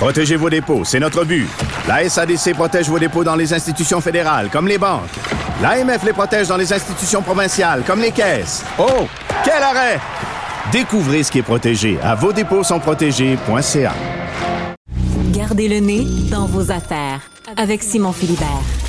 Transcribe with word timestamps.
Protégez 0.00 0.36
vos 0.36 0.48
dépôts, 0.48 0.82
c'est 0.82 0.98
notre 0.98 1.26
but. 1.26 1.46
La 1.86 2.08
SADC 2.08 2.54
protège 2.54 2.88
vos 2.88 2.98
dépôts 2.98 3.22
dans 3.22 3.36
les 3.36 3.52
institutions 3.52 4.00
fédérales, 4.00 4.48
comme 4.50 4.66
les 4.66 4.78
banques. 4.78 5.10
L'AMF 5.60 6.02
les 6.04 6.14
protège 6.14 6.48
dans 6.48 6.56
les 6.56 6.72
institutions 6.72 7.20
provinciales, 7.20 7.82
comme 7.86 8.00
les 8.00 8.10
caisses. 8.10 8.64
Oh, 8.78 9.06
quel 9.44 9.62
arrêt! 9.62 10.00
Découvrez 10.72 11.22
ce 11.22 11.30
qui 11.30 11.40
est 11.40 11.42
protégé 11.42 11.98
à 12.02 12.14
vos 12.14 12.32
dépôts 12.32 12.64
sont 12.64 12.80
protégés.ca. 12.80 13.92
Gardez 15.32 15.68
le 15.68 15.80
nez 15.80 16.06
dans 16.30 16.46
vos 16.46 16.70
affaires 16.70 17.20
avec 17.58 17.82
Simon 17.82 18.12
Philibert. 18.12 18.79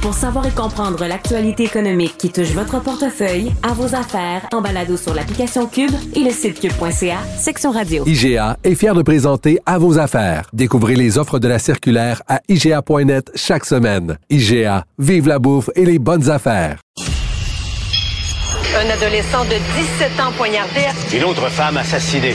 Pour 0.00 0.14
savoir 0.14 0.46
et 0.46 0.52
comprendre 0.52 1.04
l'actualité 1.06 1.64
économique 1.64 2.16
qui 2.18 2.30
touche 2.30 2.52
votre 2.52 2.80
portefeuille, 2.80 3.52
à 3.62 3.72
vos 3.72 3.94
affaires, 3.96 4.46
en 4.52 4.60
balado 4.60 4.96
sur 4.96 5.12
l'application 5.12 5.66
Cube 5.66 5.90
et 6.14 6.20
le 6.20 6.30
site 6.30 6.60
cube.ca, 6.60 7.18
section 7.36 7.72
radio. 7.72 8.04
IGA 8.06 8.56
est 8.62 8.76
fier 8.76 8.94
de 8.94 9.02
présenter 9.02 9.58
À 9.66 9.78
vos 9.78 9.98
affaires. 9.98 10.48
Découvrez 10.52 10.94
les 10.94 11.18
offres 11.18 11.40
de 11.40 11.48
la 11.48 11.58
circulaire 11.58 12.22
à 12.28 12.40
IGA.net 12.48 13.32
chaque 13.34 13.64
semaine. 13.64 14.18
IGA, 14.30 14.84
vive 14.98 15.26
la 15.26 15.40
bouffe 15.40 15.70
et 15.74 15.84
les 15.84 15.98
bonnes 15.98 16.30
affaires. 16.30 16.78
Un 18.76 18.90
adolescent 18.90 19.44
de 19.44 19.56
17 19.98 20.20
ans 20.20 20.32
poignardé. 20.36 20.82
Une 21.12 21.24
autre 21.24 21.48
femme 21.50 21.76
assassinée. 21.76 22.34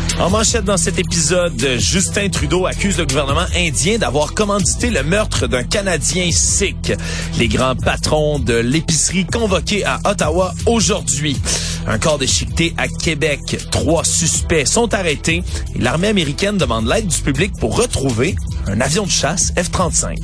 En 0.21 0.29
manchette 0.29 0.65
dans 0.65 0.77
cet 0.77 0.99
épisode, 0.99 1.59
Justin 1.79 2.29
Trudeau 2.29 2.67
accuse 2.67 2.99
le 2.99 3.07
gouvernement 3.07 3.47
indien 3.55 3.97
d'avoir 3.97 4.35
commandité 4.35 4.91
le 4.91 5.01
meurtre 5.01 5.47
d'un 5.47 5.63
Canadien 5.63 6.29
sikh. 6.31 6.93
Les 7.39 7.47
grands 7.47 7.75
patrons 7.75 8.37
de 8.37 8.53
l'épicerie 8.53 9.25
convoqués 9.25 9.83
à 9.83 9.99
Ottawa 10.05 10.53
aujourd'hui. 10.67 11.41
Un 11.87 11.97
corps 11.97 12.19
déchiqueté 12.19 12.75
à 12.77 12.87
Québec. 12.87 13.39
Trois 13.71 14.03
suspects 14.03 14.67
sont 14.67 14.93
arrêtés 14.93 15.41
et 15.73 15.79
l'armée 15.79 16.09
américaine 16.09 16.59
demande 16.59 16.85
l'aide 16.85 17.07
du 17.07 17.17
public 17.17 17.53
pour 17.59 17.75
retrouver 17.75 18.35
un 18.67 18.79
avion 18.79 19.05
de 19.05 19.11
chasse 19.11 19.51
F-35. 19.55 20.17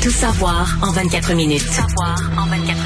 Tout 0.00 0.10
savoir 0.12 0.78
en 0.82 0.92
24 0.92 1.34
minutes. 1.34 1.66
Tout 1.66 1.72
savoir 1.72 2.16
en 2.38 2.46
24 2.46 2.56
minutes. 2.66 2.79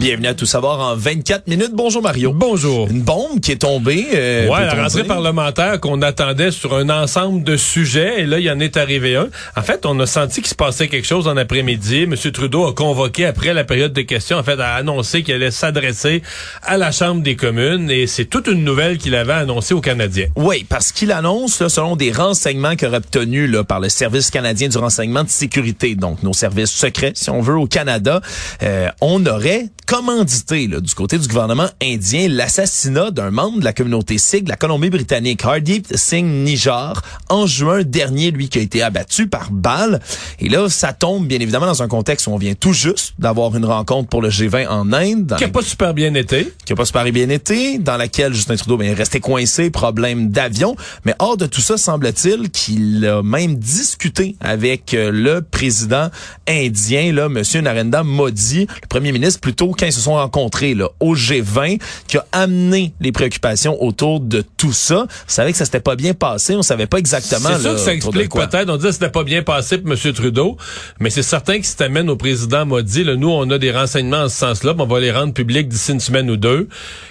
Bienvenue 0.00 0.28
à 0.28 0.34
Tout 0.34 0.46
savoir 0.46 0.80
en 0.80 0.96
24 0.96 1.46
minutes. 1.46 1.72
Bonjour 1.74 2.00
Mario. 2.00 2.32
Bonjour. 2.32 2.88
Une 2.88 3.02
bombe 3.02 3.38
qui 3.42 3.52
est 3.52 3.56
tombée. 3.60 4.06
euh, 4.14 4.48
Ouais, 4.48 4.64
la 4.64 4.72
rentrée 4.82 5.04
parlementaire 5.04 5.78
qu'on 5.78 6.00
attendait 6.00 6.50
sur 6.52 6.74
un 6.74 6.88
ensemble 6.88 7.44
de 7.44 7.58
sujets, 7.58 8.22
et 8.22 8.24
là, 8.26 8.38
il 8.38 8.46
y 8.46 8.50
en 8.50 8.60
est 8.60 8.78
arrivé 8.78 9.16
un. 9.16 9.28
En 9.58 9.60
fait, 9.60 9.84
on 9.84 10.00
a 10.00 10.06
senti 10.06 10.40
qu'il 10.40 10.48
se 10.48 10.54
passait 10.54 10.88
quelque 10.88 11.06
chose 11.06 11.28
en 11.28 11.36
après-midi. 11.36 12.04
M. 12.04 12.14
Trudeau 12.32 12.66
a 12.66 12.72
convoqué, 12.72 13.26
après 13.26 13.52
la 13.52 13.64
période 13.64 13.92
de 13.92 14.00
questions, 14.00 14.38
en 14.38 14.42
fait, 14.42 14.58
a 14.58 14.72
annoncé 14.74 15.22
qu'il 15.22 15.34
allait 15.34 15.50
s'adresser 15.50 16.22
à 16.62 16.78
la 16.78 16.92
Chambre 16.92 17.20
des 17.22 17.36
communes, 17.36 17.90
et 17.90 18.06
c'est 18.06 18.24
toute 18.24 18.46
une 18.46 18.64
nouvelle 18.64 18.96
qu'il 18.96 19.14
avait 19.14 19.34
annoncée 19.34 19.74
aux 19.74 19.82
Canadiens. 19.82 20.28
Oui, 20.34 20.64
parce 20.66 20.92
qu'il 20.92 21.12
annonce, 21.12 21.60
là, 21.60 21.68
selon 21.68 21.94
des 21.94 22.10
renseignements 22.10 22.74
qu'il 22.74 22.88
aurait 22.88 22.96
obtenus 22.96 23.50
là, 23.50 23.64
par 23.64 23.80
le 23.80 23.90
Service 23.90 24.30
canadien 24.30 24.68
du 24.68 24.78
renseignement 24.78 25.24
de 25.24 25.28
sécurité, 25.28 25.94
donc 25.94 26.22
nos 26.22 26.32
services 26.32 26.70
secrets, 26.70 27.12
si 27.14 27.28
on 27.28 27.42
veut, 27.42 27.58
au 27.58 27.66
Canada, 27.66 28.22
euh, 28.62 28.88
on 29.02 29.26
aurait 29.26 29.66
commandité 29.90 30.68
là, 30.68 30.78
du 30.78 30.94
côté 30.94 31.18
du 31.18 31.26
gouvernement 31.26 31.66
indien 31.82 32.28
l'assassinat 32.28 33.10
d'un 33.10 33.32
membre 33.32 33.58
de 33.58 33.64
la 33.64 33.72
communauté 33.72 34.18
sikh 34.18 34.44
de 34.44 34.48
la 34.48 34.54
Colombie-Britannique, 34.54 35.44
Hardeep 35.44 35.84
Singh 35.92 36.44
Nijjar, 36.44 37.02
en 37.28 37.48
juin 37.48 37.82
dernier, 37.82 38.30
lui 38.30 38.48
qui 38.48 38.60
a 38.60 38.62
été 38.62 38.84
abattu 38.84 39.26
par 39.26 39.50
balle. 39.50 39.98
Et 40.38 40.48
là, 40.48 40.68
ça 40.68 40.92
tombe 40.92 41.26
bien 41.26 41.40
évidemment 41.40 41.66
dans 41.66 41.82
un 41.82 41.88
contexte 41.88 42.28
où 42.28 42.30
on 42.30 42.36
vient 42.38 42.54
tout 42.54 42.72
juste 42.72 43.14
d'avoir 43.18 43.56
une 43.56 43.64
rencontre 43.64 44.08
pour 44.08 44.22
le 44.22 44.28
G20 44.28 44.68
en 44.68 44.92
Inde. 44.92 45.34
Qui 45.36 45.42
a 45.42 45.48
la- 45.48 45.52
pas 45.52 45.62
super 45.62 45.92
bien 45.92 46.14
été. 46.14 46.52
qui 46.64 46.72
a 46.72 46.76
pas 46.76 46.84
super 46.84 47.02
bien 47.10 47.28
été, 47.28 47.78
dans 47.78 47.96
laquelle 47.96 48.32
Justin 48.32 48.54
Trudeau 48.54 48.76
ben, 48.76 48.90
est 48.92 48.94
resté 48.94 49.18
coincé, 49.18 49.70
problème 49.70 50.28
d'avion. 50.28 50.76
Mais 51.04 51.16
hors 51.18 51.36
de 51.36 51.46
tout 51.46 51.60
ça, 51.60 51.76
semble-t-il 51.76 52.50
qu'il 52.50 53.04
a 53.06 53.24
même 53.24 53.56
discuté 53.56 54.36
avec 54.38 54.94
euh, 54.94 55.10
le 55.10 55.42
président 55.42 56.10
indien, 56.46 57.12
là, 57.12 57.28
Monsieur 57.28 57.60
Narendra 57.60 58.04
Modi, 58.04 58.68
le 58.82 58.86
premier 58.88 59.10
ministre, 59.10 59.40
plutôt 59.40 59.72
ils 59.86 59.92
se 59.92 60.00
sont 60.00 60.14
rencontrés 60.14 60.74
là, 60.74 60.88
au 61.00 61.14
G20, 61.14 61.80
qui 62.06 62.16
a 62.18 62.26
amené 62.32 62.92
les 63.00 63.12
préoccupations 63.12 63.82
autour 63.82 64.20
de 64.20 64.42
tout 64.56 64.72
ça. 64.72 65.06
On 65.06 65.06
savait 65.26 65.52
que 65.52 65.58
ça 65.58 65.64
s'était 65.64 65.80
pas 65.80 65.96
bien 65.96 66.14
passé, 66.14 66.54
on 66.56 66.62
savait 66.62 66.86
pas 66.86 66.98
exactement. 66.98 67.50
C'est 67.54 67.60
sûr 67.62 67.72
que 67.74 67.78
ça 67.80 67.94
explique 67.94 68.32
peut-être. 68.32 68.68
On 68.70 68.76
dit 68.76 68.86
que 68.86 68.92
c'était 68.92 69.08
pas 69.10 69.24
bien 69.24 69.42
passé 69.42 69.78
pour 69.78 69.92
M. 69.92 70.12
Trudeau, 70.12 70.56
mais 70.98 71.10
c'est 71.10 71.22
certain 71.22 71.58
que 71.60 71.66
si 71.66 71.76
t'amènes 71.76 72.10
au 72.10 72.16
président 72.16 72.66
Modi, 72.66 73.04
là, 73.04 73.16
nous, 73.16 73.30
on 73.30 73.48
a 73.50 73.58
des 73.58 73.70
renseignements 73.72 74.22
en 74.24 74.28
ce 74.28 74.36
sens-là, 74.36 74.74
on 74.78 74.86
va 74.86 75.00
les 75.00 75.10
rendre 75.12 75.32
publics 75.32 75.68
d'ici 75.68 75.92
une 75.92 76.00
semaine 76.00 76.30
ou 76.30 76.36
deux, 76.36 76.68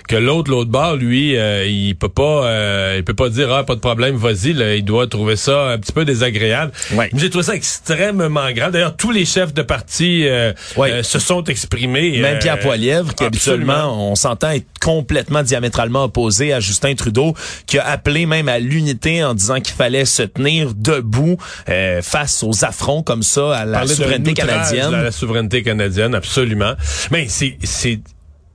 que 0.07 0.15
l'autre, 0.15 0.49
l'autre 0.51 0.69
bord, 0.69 0.95
lui, 0.95 1.37
euh, 1.37 1.65
il 1.67 1.95
peut 1.95 2.09
pas 2.09 2.45
euh, 2.45 2.95
il 2.97 3.03
peut 3.03 3.13
pas 3.13 3.29
dire 3.29 3.51
Ah, 3.51 3.63
pas 3.63 3.75
de 3.75 3.79
problème, 3.79 4.15
vas-y, 4.15 4.51
il 4.77 4.83
doit 4.85 5.07
trouver 5.07 5.35
ça 5.35 5.69
un 5.69 5.77
petit 5.77 5.91
peu 5.91 6.05
désagréable. 6.05 6.71
Ouais. 6.93 7.09
J'ai 7.15 7.29
trouvé 7.29 7.43
ça 7.45 7.55
extrêmement 7.55 8.51
grave. 8.51 8.71
D'ailleurs, 8.71 8.95
tous 8.95 9.11
les 9.11 9.25
chefs 9.25 9.53
de 9.53 9.61
parti 9.61 10.25
euh, 10.27 10.53
Ouais. 10.77 10.91
euh, 10.91 11.03
se 11.03 11.19
sont 11.19 11.43
exprimés. 11.45 12.19
Même 12.19 12.39
Pierre 12.39 12.58
Poilievre, 12.61 13.15
qui 13.15 13.23
absolument. 13.23 13.73
habituellement, 13.73 14.11
on 14.11 14.15
s'entend 14.15 14.51
être 14.51 14.67
complètement 14.81 15.43
diamétralement 15.43 16.05
opposé 16.05 16.53
à 16.53 16.59
Justin 16.59 16.95
Trudeau, 16.95 17.35
qui 17.65 17.77
a 17.77 17.85
appelé 17.85 18.25
même 18.25 18.49
à 18.49 18.59
l'unité 18.59 19.23
en 19.23 19.33
disant 19.33 19.59
qu'il 19.59 19.75
fallait 19.75 20.05
se 20.05 20.23
tenir 20.23 20.73
debout 20.73 21.37
euh, 21.69 22.01
face 22.01 22.43
aux 22.43 22.65
affronts 22.65 23.03
comme 23.03 23.23
ça 23.23 23.55
à 23.55 23.65
la 23.65 23.79
Parler 23.79 23.93
souveraineté 23.95 24.33
canadienne. 24.33 24.93
à 24.93 25.03
la 25.03 25.11
souveraineté 25.11 25.63
canadienne, 25.63 26.15
absolument. 26.15 26.73
Mais 27.11 27.27
c'est 27.27 27.57
c'est 27.63 27.99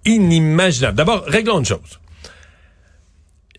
inimaginable. 0.04 0.96
D'abord, 0.96 1.24
réglons 1.26 1.58
une 1.60 1.64
chose. 1.64 2.00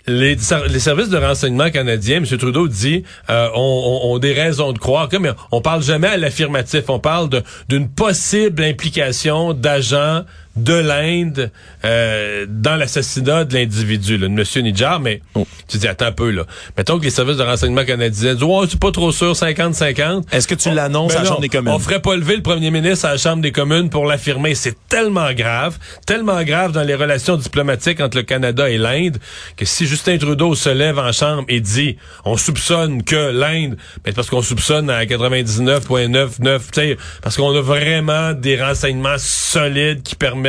Les, 0.07 0.37
ser- 0.37 0.67
les 0.69 0.79
services 0.79 1.09
de 1.09 1.17
renseignement 1.17 1.71
canadiens, 1.71 2.17
M. 2.17 2.25
Trudeau 2.37 2.67
dit, 2.67 3.03
euh, 3.29 3.49
ont, 3.55 4.01
ont- 4.03 4.19
des 4.19 4.33
raisons 4.33 4.71
de 4.71 4.77
croire 4.77 5.09
que, 5.09 5.17
mais 5.17 5.31
on 5.51 5.61
parle 5.61 5.81
jamais 5.81 6.07
à 6.07 6.17
l'affirmatif. 6.17 6.83
On 6.89 6.99
parle 6.99 7.29
d'une 7.69 7.89
possible 7.89 8.63
implication 8.63 9.53
d'agents 9.53 10.23
de 10.55 10.73
l'Inde 10.73 11.51
euh, 11.83 12.45
dans 12.47 12.75
l'assassinat 12.75 13.43
de 13.43 13.53
l'individu, 13.53 14.17
de 14.17 14.25
M. 14.27 14.43
Nidjar. 14.63 14.99
Mais 14.99 15.21
tu 15.67 15.77
dis, 15.77 15.87
attends 15.87 16.05
un 16.05 16.11
peu, 16.11 16.31
là. 16.31 16.45
Mettons 16.77 16.97
que 16.97 17.03
les 17.03 17.09
services 17.09 17.37
de 17.37 17.43
renseignement 17.43 17.83
canadiens 17.83 18.33
disent, 18.33 18.43
ouais, 18.43 18.65
c'est 18.69 18.79
pas 18.79 18.91
trop 18.91 19.11
sûr, 19.11 19.33
50-50. 19.33 20.23
Est-ce 20.31 20.47
que 20.47 20.55
tu 20.55 20.71
l'annonces 20.71 21.13
Ben 21.13 21.19
à 21.19 21.23
la 21.23 21.23
non, 21.23 21.29
Chambre 21.29 21.41
des 21.41 21.49
communes? 21.49 21.73
On 21.73 21.79
ferait 21.79 22.01
pas 22.01 22.15
lever 22.15 22.37
le 22.37 22.41
premier 22.41 22.71
ministre 22.71 23.05
à 23.05 23.11
la 23.11 23.17
Chambre 23.17 23.41
des 23.41 23.51
communes 23.51 23.89
pour 23.89 24.05
l'affirmer. 24.05 24.55
C'est 24.55 24.77
tellement 24.87 25.33
grave, 25.33 25.77
tellement 26.05 26.41
grave 26.43 26.71
dans 26.71 26.83
les 26.83 26.95
relations 26.95 27.35
diplomatiques 27.35 27.99
entre 27.99 28.17
le 28.17 28.23
Canada 28.23 28.69
et 28.69 28.77
l'Inde, 28.77 29.17
que 29.57 29.65
si 29.65 29.85
Justin 29.85 30.17
Trudeau 30.17 30.55
se 30.55 30.69
lève 30.69 30.99
en 30.99 31.11
Chambre 31.11 31.43
et 31.49 31.59
dit 31.59 31.97
on 32.23 32.37
soupçonne 32.37 33.03
que 33.03 33.31
l'Inde, 33.31 33.75
ben 34.03 34.13
parce 34.13 34.29
qu'on 34.29 34.41
soupçonne 34.41 34.89
à 34.89 35.03
99,99, 35.03 36.59
tu 36.59 36.65
sais, 36.73 36.97
parce 37.21 37.35
qu'on 37.35 37.55
a 37.55 37.61
vraiment 37.61 38.33
des 38.33 38.61
renseignements 38.61 39.17
solides 39.17 40.01
qui 40.03 40.15
permettent 40.15 40.44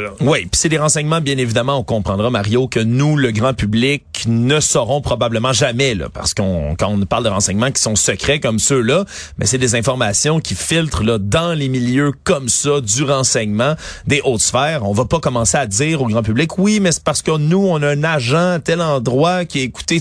là. 0.00 0.10
Oui, 0.20 0.40
puis 0.40 0.50
c'est 0.52 0.68
des 0.68 0.78
renseignements, 0.78 1.20
bien 1.20 1.38
évidemment, 1.38 1.78
on 1.78 1.82
comprendra, 1.82 2.30
Mario, 2.30 2.68
que 2.68 2.80
nous, 2.80 3.16
le 3.16 3.30
grand 3.30 3.54
public, 3.54 4.04
ne 4.26 4.60
saurons 4.60 5.00
probablement 5.00 5.52
jamais, 5.52 5.94
là, 5.94 6.08
parce 6.08 6.34
qu'on 6.34 6.74
quand 6.78 6.88
on 6.88 7.04
parle 7.06 7.24
de 7.24 7.28
renseignements 7.28 7.70
qui 7.70 7.82
sont 7.82 7.96
secrets 7.96 8.40
comme 8.40 8.58
ceux-là, 8.58 9.04
mais 9.38 9.46
c'est 9.46 9.58
des 9.58 9.74
informations 9.74 10.40
qui 10.40 10.54
filtrent 10.54 11.02
là, 11.02 11.18
dans 11.18 11.52
les 11.52 11.68
milieux 11.68 12.12
comme 12.24 12.48
ça, 12.48 12.80
du 12.80 13.04
renseignement, 13.04 13.74
des 14.06 14.20
hautes 14.24 14.40
sphères. 14.40 14.82
On 14.84 14.92
va 14.92 15.04
pas 15.04 15.20
commencer 15.20 15.56
à 15.56 15.66
dire 15.66 16.02
au 16.02 16.06
grand 16.06 16.22
public, 16.22 16.58
oui, 16.58 16.80
mais 16.80 16.92
c'est 16.92 17.04
parce 17.04 17.22
que 17.22 17.36
nous, 17.36 17.66
on 17.66 17.82
a 17.82 17.88
un 17.88 18.04
agent 18.04 18.52
à 18.52 18.58
tel 18.58 18.80
endroit 18.80 19.44
qui 19.44 19.60
est 19.60 19.64
écouté. 19.64 20.00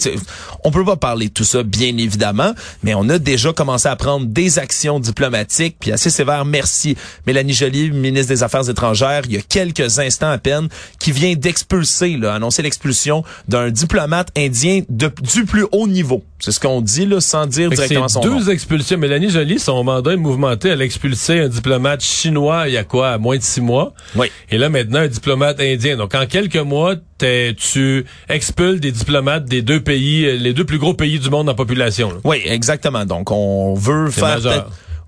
On 0.63 0.71
peut 0.71 0.85
pas 0.85 0.95
parler 0.95 1.27
de 1.27 1.33
tout 1.33 1.44
ça, 1.44 1.63
bien 1.63 1.97
évidemment, 1.97 2.53
mais 2.83 2.94
on 2.94 3.07
a 3.09 3.19
déjà 3.19 3.53
commencé 3.53 3.88
à 3.88 3.95
prendre 3.95 4.25
des 4.25 4.59
actions 4.59 5.00
diplomatiques, 5.00 5.77
puis 5.80 5.91
assez 5.91 6.09
sévères, 6.09 6.45
merci. 6.45 6.95
Mélanie 7.25 7.53
Joly, 7.53 7.91
ministre 7.91 8.30
des 8.30 8.44
Affaires 8.44 8.69
étrangères 8.74 9.22
il 9.25 9.34
y 9.34 9.38
a 9.38 9.42
quelques 9.42 10.00
instants 10.00 10.30
à 10.31 10.38
peine, 10.38 10.68
qui 11.00 11.12
vient 11.12 11.34
d'expulser, 11.36 12.20
annoncer 12.25 12.62
l'expulsion 12.62 13.24
d'un 13.48 13.70
diplomate 13.70 14.30
indien 14.38 14.81
de, 14.90 15.10
du 15.34 15.46
plus 15.46 15.66
haut 15.72 15.88
niveau. 15.88 16.24
C'est 16.40 16.52
ce 16.52 16.60
qu'on 16.60 16.81
dit, 16.81 17.06
là, 17.06 17.22
sans 17.22 17.46
dire 17.48 17.70
Fait 17.70 17.75
directement 17.75 18.10
son 18.10 18.20
deux 18.20 18.40
nom. 18.40 18.48
expulsions. 18.48 18.98
Mélanie 18.98 19.30
Joly, 19.30 19.60
son 19.60 19.81
mandat 19.84 20.12
est 20.14 20.18
mouvementé. 20.18 20.70
Elle 20.70 20.81
a 20.81 20.86
expulsé 20.86 21.40
un 21.40 21.48
diplomate 21.48 22.02
chinois 22.04 22.68
il 22.68 22.74
y 22.74 22.78
a 22.78 22.84
quoi, 22.84 23.12
à 23.12 23.18
moins 23.18 23.38
de 23.38 23.42
six 23.44 23.62
mois. 23.62 23.94
Oui. 24.16 24.28
Et 24.52 24.58
là, 24.58 24.68
maintenant, 24.70 25.00
un 25.00 25.08
diplomate 25.08 25.62
indien. 25.62 25.96
Donc, 25.96 26.14
en 26.16 26.26
quelques 26.26 26.58
mois, 26.58 26.96
t'es- 27.18 27.56
tu 27.58 28.06
expulses 28.28 28.81
des 28.81 28.92
diplomates 28.92 29.46
des 29.46 29.62
deux 29.62 29.80
pays, 29.81 30.26
euh, 30.26 30.36
les 30.38 30.52
deux 30.54 30.66
plus 30.66 30.80
gros 30.80 30.94
pays 30.94 31.18
du 31.19 31.30
monde 31.30 31.48
en 31.48 31.56
population. 31.56 32.10
là. 32.12 32.18
Oui, 32.26 32.42
exactement. 32.44 33.06
Donc, 33.06 33.31
on 33.31 33.74
veut 33.76 34.10
faire 34.12 34.42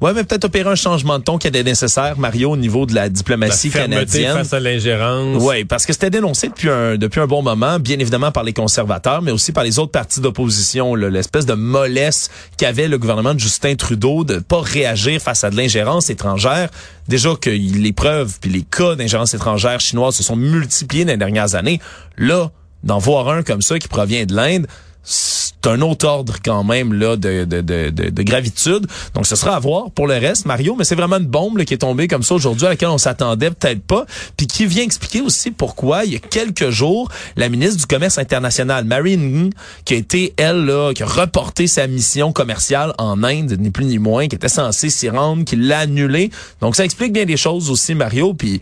Ouais, 0.01 0.13
mais 0.13 0.23
peut-être 0.23 0.45
opérer 0.45 0.69
un 0.69 0.75
changement 0.75 1.17
de 1.19 1.23
ton 1.23 1.37
qui 1.37 1.47
était 1.47 1.63
nécessaire, 1.63 2.17
Mario, 2.17 2.51
au 2.51 2.57
niveau 2.57 2.85
de 2.85 2.93
la 2.93 3.03
La 3.03 3.09
diplomatie 3.09 3.69
fermeté 3.69 3.93
canadienne. 3.95 4.33
face 4.37 4.53
à 4.53 4.59
l'ingérence. 4.59 5.41
Oui, 5.41 5.63
parce 5.65 5.85
que 5.85 5.93
c'était 5.93 6.09
dénoncé 6.09 6.49
depuis 6.49 6.69
un 6.69 6.97
depuis 6.97 7.19
un 7.21 7.27
bon 7.27 7.41
moment, 7.41 7.79
bien 7.79 7.97
évidemment 7.99 8.31
par 8.31 8.43
les 8.43 8.53
conservateurs, 8.53 9.21
mais 9.21 9.31
aussi 9.31 9.51
par 9.51 9.63
les 9.63 9.79
autres 9.79 9.91
partis 9.91 10.19
d'opposition, 10.19 10.95
l'espèce 10.95 11.45
de 11.45 11.53
mollesse 11.53 12.29
qu'avait 12.57 12.87
le 12.87 12.97
gouvernement 12.97 13.33
de 13.33 13.39
Justin 13.39 13.75
Trudeau 13.75 14.23
de 14.23 14.39
pas 14.39 14.61
réagir 14.61 15.21
face 15.21 15.43
à 15.43 15.49
de 15.49 15.55
l'ingérence 15.55 16.09
étrangère. 16.09 16.69
Déjà 17.07 17.35
que 17.39 17.49
les 17.49 17.93
preuves 17.93 18.37
puis 18.41 18.49
les 18.49 18.63
cas 18.63 18.95
d'ingérence 18.95 19.33
étrangère 19.33 19.79
chinoise 19.79 20.15
se 20.15 20.23
sont 20.23 20.35
multipliés 20.35 21.05
dans 21.05 21.11
les 21.11 21.17
dernières 21.17 21.55
années. 21.55 21.79
Là, 22.17 22.51
d'en 22.83 22.97
voir 22.99 23.29
un 23.29 23.43
comme 23.43 23.61
ça 23.61 23.79
qui 23.79 23.87
provient 23.87 24.25
de 24.25 24.35
l'Inde, 24.35 24.67
c'est 25.05 25.67
un 25.67 25.81
autre 25.81 26.07
ordre 26.07 26.35
quand 26.43 26.63
même 26.63 26.93
là 26.93 27.15
de, 27.15 27.45
de, 27.45 27.61
de, 27.61 27.89
de, 27.89 28.09
de 28.09 28.23
gravitude. 28.23 28.87
Donc 29.13 29.25
ce 29.25 29.35
sera 29.35 29.55
à 29.55 29.59
voir 29.59 29.91
pour 29.91 30.07
le 30.07 30.15
reste, 30.15 30.45
Mario, 30.45 30.75
mais 30.75 30.83
c'est 30.83 30.95
vraiment 30.95 31.17
une 31.17 31.25
bombe 31.25 31.63
qui 31.63 31.73
est 31.73 31.79
tombée 31.79 32.07
comme 32.07 32.23
ça 32.23 32.35
aujourd'hui 32.35 32.65
à 32.65 32.69
laquelle 32.69 32.89
on 32.89 32.97
s'attendait 32.97 33.51
peut-être 33.51 33.81
pas, 33.81 34.05
puis 34.35 34.47
qui 34.47 34.65
vient 34.65 34.83
expliquer 34.83 35.21
aussi 35.21 35.51
pourquoi 35.51 36.05
il 36.05 36.13
y 36.13 36.15
a 36.15 36.19
quelques 36.19 36.69
jours, 36.69 37.09
la 37.35 37.49
ministre 37.49 37.77
du 37.77 37.85
Commerce 37.85 38.17
international, 38.17 38.85
Mary 38.85 39.17
Ng, 39.17 39.51
qui 39.85 39.93
a 39.93 39.97
été, 39.97 40.33
elle, 40.37 40.65
là, 40.65 40.93
qui 40.93 41.03
a 41.03 41.07
reporté 41.07 41.67
sa 41.67 41.87
mission 41.87 42.31
commerciale 42.31 42.93
en 42.97 43.23
Inde, 43.23 43.55
ni 43.59 43.69
plus 43.69 43.85
ni 43.85 43.99
moins, 43.99 44.27
qui 44.27 44.35
était 44.35 44.49
censée 44.49 44.89
s'y 44.89 45.09
rendre, 45.09 45.45
qui 45.45 45.55
l'a 45.55 45.79
annulée. 45.79 46.31
Donc 46.61 46.75
ça 46.75 46.83
explique 46.85 47.13
bien 47.13 47.25
des 47.25 47.37
choses 47.37 47.69
aussi, 47.69 47.95
Mario, 47.95 48.33
puis 48.33 48.61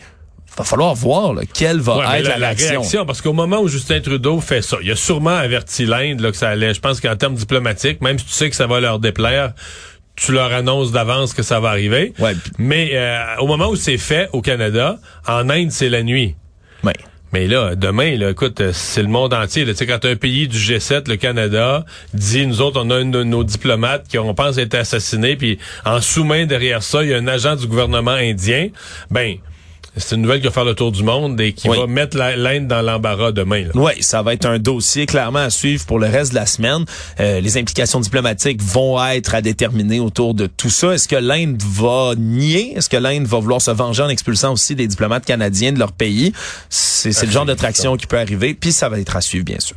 va 0.57 0.63
falloir 0.63 0.93
voir 0.95 1.33
là, 1.33 1.41
quelle 1.51 1.79
va 1.79 1.97
Ouais, 1.97 2.19
être 2.19 2.27
la, 2.27 2.35
réaction. 2.35 2.81
réaction, 2.81 3.05
parce 3.05 3.21
qu'au 3.21 3.33
moment 3.33 3.59
où 3.59 3.67
Justin 3.67 3.99
Trudeau 4.01 4.39
fait 4.39 4.61
ça, 4.61 4.77
il 4.81 4.91
a 4.91 4.95
sûrement 4.95 5.35
averti 5.35 5.85
l'Inde 5.85 6.19
là, 6.19 6.31
que 6.31 6.37
ça 6.37 6.49
allait. 6.49 6.73
Je 6.73 6.79
pense 6.79 7.01
qu'en 7.01 7.15
termes 7.15 7.35
diplomatiques, 7.35 8.01
même 8.01 8.19
si 8.19 8.25
tu 8.25 8.31
sais 8.33 8.49
que 8.49 8.55
ça 8.55 8.67
va 8.67 8.79
leur 8.79 8.99
déplaire, 8.99 9.53
tu 10.15 10.31
leur 10.31 10.53
annonces 10.53 10.91
d'avance 10.91 11.33
que 11.33 11.41
ça 11.41 11.59
va 11.59 11.69
arriver. 11.69 12.13
Ouais. 12.19 12.35
Mais 12.59 12.91
euh, 12.93 13.23
au 13.39 13.47
moment 13.47 13.69
où 13.69 13.75
c'est 13.75 13.97
fait 13.97 14.29
au 14.31 14.41
Canada, 14.41 14.97
en 15.27 15.49
Inde, 15.49 15.71
c'est 15.71 15.89
la 15.89 16.03
nuit. 16.03 16.35
Ouais. 16.83 16.93
Mais 17.31 17.47
là, 17.47 17.73
demain, 17.73 18.15
là, 18.15 18.29
écoute, 18.29 18.61
euh, 18.61 18.69
c'est 18.73 19.01
le 19.01 19.07
monde 19.07 19.33
entier. 19.33 19.65
là. 19.65 19.71
Tu 19.71 19.79
sais, 19.79 19.87
quand 19.87 20.05
un 20.05 20.15
pays 20.15 20.47
du 20.47 20.55
G7, 20.59 21.09
le 21.09 21.15
Canada, 21.15 21.83
dit, 22.13 22.45
nous 22.45 22.61
autres, 22.61 22.79
on 22.83 22.91
a 22.91 22.95
un 22.97 23.05
de 23.05 23.23
nos 23.23 23.43
diplomates 23.43 24.07
qui, 24.07 24.19
on 24.19 24.35
pense, 24.35 24.59
a 24.59 24.61
été 24.61 24.77
assassiné, 24.77 25.35
puis 25.35 25.57
en 25.83 25.99
sous-main 25.99 26.45
derrière 26.45 26.83
ça, 26.83 27.01
il 27.03 27.09
y 27.09 27.13
a 27.15 27.17
un 27.17 27.25
agent 27.27 27.55
du 27.55 27.65
gouvernement 27.65 28.11
indien, 28.11 28.67
ben, 29.09 29.37
c'est 29.97 30.15
une 30.15 30.21
nouvelle 30.23 30.39
qui 30.39 30.47
va 30.47 30.51
faire 30.51 30.65
le 30.65 30.73
tour 30.75 30.91
du 30.91 31.03
monde 31.03 31.39
et 31.39 31.53
qui 31.53 31.69
Oui. 31.69 31.77
va 31.77 31.85
mettre 31.87 32.17
l'Inde 32.17 32.67
dans 32.67 32.81
l'embarras 32.81 33.31
demain. 33.31 33.63
là. 33.65 33.71
Oui, 33.75 33.91
ça 34.01 34.21
va 34.23 34.33
être 34.33 34.45
un 34.45 34.57
dossier 34.59 35.05
clairement 35.05 35.39
à 35.39 35.49
suivre 35.49 35.85
pour 35.85 35.99
le 35.99 36.07
reste 36.07 36.31
de 36.31 36.35
la 36.35 36.45
semaine. 36.45 36.85
Euh, 37.19 37.39
les 37.41 37.57
implications 37.57 37.99
diplomatiques 37.99 38.61
vont 38.61 39.03
être 39.05 39.35
à 39.35 39.41
déterminer 39.41 39.99
autour 39.99 40.33
de 40.33 40.47
tout 40.47 40.69
ça. 40.71 40.93
Est-ce 40.93 41.07
que 41.07 41.15
l'Inde 41.15 41.61
va 41.61 42.13
nier? 42.17 42.73
Est-ce 42.75 42.89
que 42.89 42.97
l'Inde 42.97 43.25
va 43.25 43.39
vouloir 43.39 43.61
se 43.61 43.71
venger 43.71 44.01
en 44.03 44.09
expulsant 44.09 44.53
aussi 44.53 44.75
des 44.75 44.87
diplomates 44.87 45.25
canadiens 45.25 45.71
de 45.71 45.79
leur 45.79 45.91
pays? 45.91 46.33
C'est 46.69 47.11
c'est 47.13 47.25
le 47.25 47.31
genre 47.31 47.45
de 47.45 47.53
traction 47.53 47.95
qui 47.97 48.07
peut 48.07 48.17
arriver, 48.19 48.53
puis 48.53 48.71
ça 48.71 48.89
va 48.89 48.99
être 48.99 49.15
à 49.15 49.21
suivre, 49.21 49.45
bien 49.45 49.59
sûr. 49.59 49.75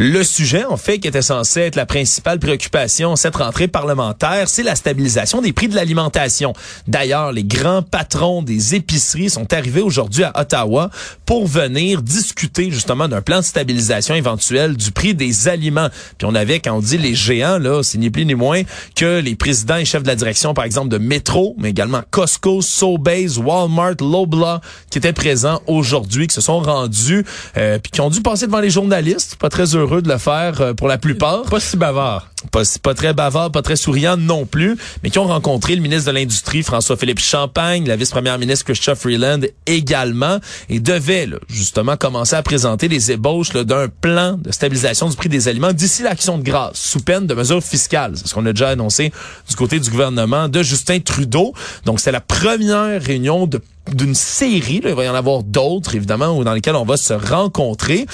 Le 0.00 0.22
sujet, 0.22 0.64
en 0.64 0.76
fait, 0.76 1.00
qui 1.00 1.08
était 1.08 1.22
censé 1.22 1.58
être 1.58 1.74
la 1.74 1.84
principale 1.84 2.38
préoccupation 2.38 3.16
cette 3.16 3.34
rentrée 3.34 3.66
parlementaire, 3.66 4.48
c'est 4.48 4.62
la 4.62 4.76
stabilisation 4.76 5.40
des 5.40 5.52
prix 5.52 5.66
de 5.66 5.74
l'alimentation. 5.74 6.52
D'ailleurs, 6.86 7.32
les 7.32 7.42
grands 7.42 7.82
patrons 7.82 8.42
des 8.42 8.76
épiceries 8.76 9.28
sont 9.28 9.52
arrivés 9.52 9.80
aujourd'hui 9.80 10.22
à 10.22 10.30
Ottawa 10.38 10.90
pour 11.26 11.48
venir 11.48 12.00
discuter 12.00 12.70
justement 12.70 13.08
d'un 13.08 13.22
plan 13.22 13.40
de 13.40 13.44
stabilisation 13.44 14.14
éventuel 14.14 14.76
du 14.76 14.92
prix 14.92 15.16
des 15.16 15.48
aliments. 15.48 15.88
Puis 16.16 16.28
on 16.30 16.34
avait, 16.36 16.60
quand 16.60 16.76
on 16.76 16.80
dit 16.80 16.96
les 16.96 17.16
géants, 17.16 17.58
là, 17.58 17.82
c'est 17.82 17.98
ni 17.98 18.10
plus 18.10 18.24
ni 18.24 18.36
moins 18.36 18.62
que 18.94 19.18
les 19.18 19.34
présidents 19.34 19.78
et 19.78 19.84
chefs 19.84 20.04
de 20.04 20.08
la 20.08 20.14
direction, 20.14 20.54
par 20.54 20.64
exemple, 20.64 20.90
de 20.90 20.98
Metro, 20.98 21.56
mais 21.58 21.70
également 21.70 22.02
Costco, 22.12 22.62
Sobeys, 22.62 23.36
Walmart, 23.36 23.96
Loblaw, 24.00 24.60
qui 24.90 24.98
étaient 24.98 25.12
présents 25.12 25.60
aujourd'hui, 25.66 26.28
qui 26.28 26.36
se 26.36 26.40
sont 26.40 26.60
rendus, 26.60 27.24
euh, 27.56 27.80
puis 27.80 27.90
qui 27.90 28.00
ont 28.00 28.10
dû 28.10 28.22
passer 28.22 28.46
devant 28.46 28.60
les 28.60 28.70
journalistes. 28.70 29.34
Pas 29.34 29.48
très 29.48 29.74
heureux 29.74 29.87
de 29.96 30.08
le 30.08 30.18
faire 30.18 30.60
euh, 30.60 30.74
pour 30.74 30.88
la 30.88 30.98
plupart. 30.98 31.42
Pas 31.42 31.60
si 31.60 31.76
bavard. 31.76 32.28
Pas, 32.52 32.62
pas 32.82 32.94
très 32.94 33.14
bavard, 33.14 33.50
pas 33.50 33.62
très 33.62 33.74
souriant 33.74 34.16
non 34.16 34.46
plus, 34.46 34.76
mais 35.02 35.10
qui 35.10 35.18
ont 35.18 35.26
rencontré 35.26 35.74
le 35.74 35.82
ministre 35.82 36.12
de 36.12 36.16
l'Industrie, 36.16 36.62
François-Philippe 36.62 37.18
Champagne, 37.18 37.86
la 37.86 37.96
vice-première 37.96 38.38
ministre 38.38 38.64
Chrystia 38.64 38.94
Freeland 38.94 39.40
également, 39.66 40.38
et 40.68 40.78
devaient 40.78 41.26
là, 41.26 41.38
justement 41.48 41.96
commencer 41.96 42.36
à 42.36 42.42
présenter 42.42 42.86
les 42.86 43.10
ébauches 43.10 43.50
d'un 43.50 43.88
plan 43.88 44.38
de 44.38 44.52
stabilisation 44.52 45.08
du 45.08 45.16
prix 45.16 45.28
des 45.28 45.48
aliments 45.48 45.72
d'ici 45.72 46.02
l'action 46.02 46.38
de 46.38 46.44
grâce, 46.44 46.78
sous 46.78 47.00
peine 47.00 47.26
de 47.26 47.34
mesures 47.34 47.62
fiscales. 47.62 48.12
C'est 48.14 48.28
ce 48.28 48.34
qu'on 48.34 48.46
a 48.46 48.52
déjà 48.52 48.68
annoncé 48.68 49.12
du 49.48 49.56
côté 49.56 49.80
du 49.80 49.90
gouvernement 49.90 50.48
de 50.48 50.62
Justin 50.62 51.00
Trudeau. 51.00 51.54
Donc, 51.86 51.98
c'est 51.98 52.12
la 52.12 52.20
première 52.20 53.02
réunion 53.02 53.46
de 53.46 53.60
d'une 53.94 54.14
série, 54.14 54.80
là, 54.80 54.90
il 54.90 54.94
va 54.96 55.04
y 55.04 55.08
en 55.08 55.14
avoir 55.14 55.42
d'autres 55.42 55.94
évidemment, 55.94 56.36
où- 56.36 56.44
dans 56.44 56.52
lesquelles 56.54 56.76
on 56.76 56.84
va 56.84 56.96
se 56.96 57.12
rencontrer. 57.12 58.06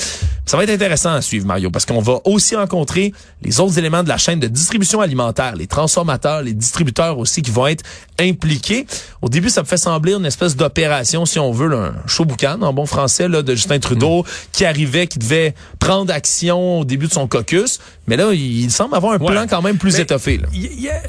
Ça 0.47 0.59
va 0.59 0.65
être 0.65 0.71
intéressant 0.71 1.13
à 1.15 1.23
suivre, 1.23 1.47
Mario, 1.47 1.71
parce 1.71 1.87
qu'on 1.87 2.01
va 2.03 2.21
aussi 2.27 2.55
rencontrer 2.55 3.13
les 3.43 3.61
autres 3.61 3.79
éléments 3.79 4.03
de 4.03 4.09
la 4.11 4.19
chaîne 4.19 4.41
de 4.41 4.47
distribution 4.47 5.01
alimentaire, 5.01 5.57
les 5.57 5.67
transformateurs, 5.67 6.43
les 6.43 6.53
distributeurs 6.53 7.19
aussi 7.19 7.41
qui 7.41 7.51
vont 7.51 7.67
être 7.67 7.83
impliqués. 8.21 8.87
Au 9.23 9.29
début, 9.31 9.49
ça 9.49 9.63
me 9.63 9.67
fait 9.67 9.79
sembler 9.79 10.13
une 10.13 10.27
espèce 10.27 10.55
d'opération, 10.55 11.25
si 11.25 11.39
on 11.39 11.51
veut, 11.51 11.69
là, 11.69 11.77
un 11.95 12.07
show 12.07 12.25
boucan 12.27 12.61
en 12.61 12.73
bon 12.75 12.85
français, 12.87 13.27
là, 13.29 13.43
de 13.43 13.55
Justin 13.55 13.79
Trudeau, 13.79 14.25
qui 14.53 14.65
arrivait, 14.67 15.07
qui 15.07 15.19
devait 15.19 15.55
prendre 15.79 16.13
action 16.13 16.81
au 16.81 16.85
début 16.85 17.07
de 17.07 17.13
son 17.13 17.27
caucus. 17.27 17.81
Mais 18.07 18.17
là, 18.17 18.33
il, 18.35 18.71
semble 18.71 18.95
avoir 18.97 19.15
un 19.15 19.19
Ouais. 19.19 19.33
plan 19.33 19.47
quand 19.49 19.63
même 19.63 19.79
plus 19.79 19.95
Mais 19.97 20.03
étoffé. 20.03 20.37
Là. 20.39 20.49
Il 20.53 20.81
y 20.81 20.89
a- 20.91 21.03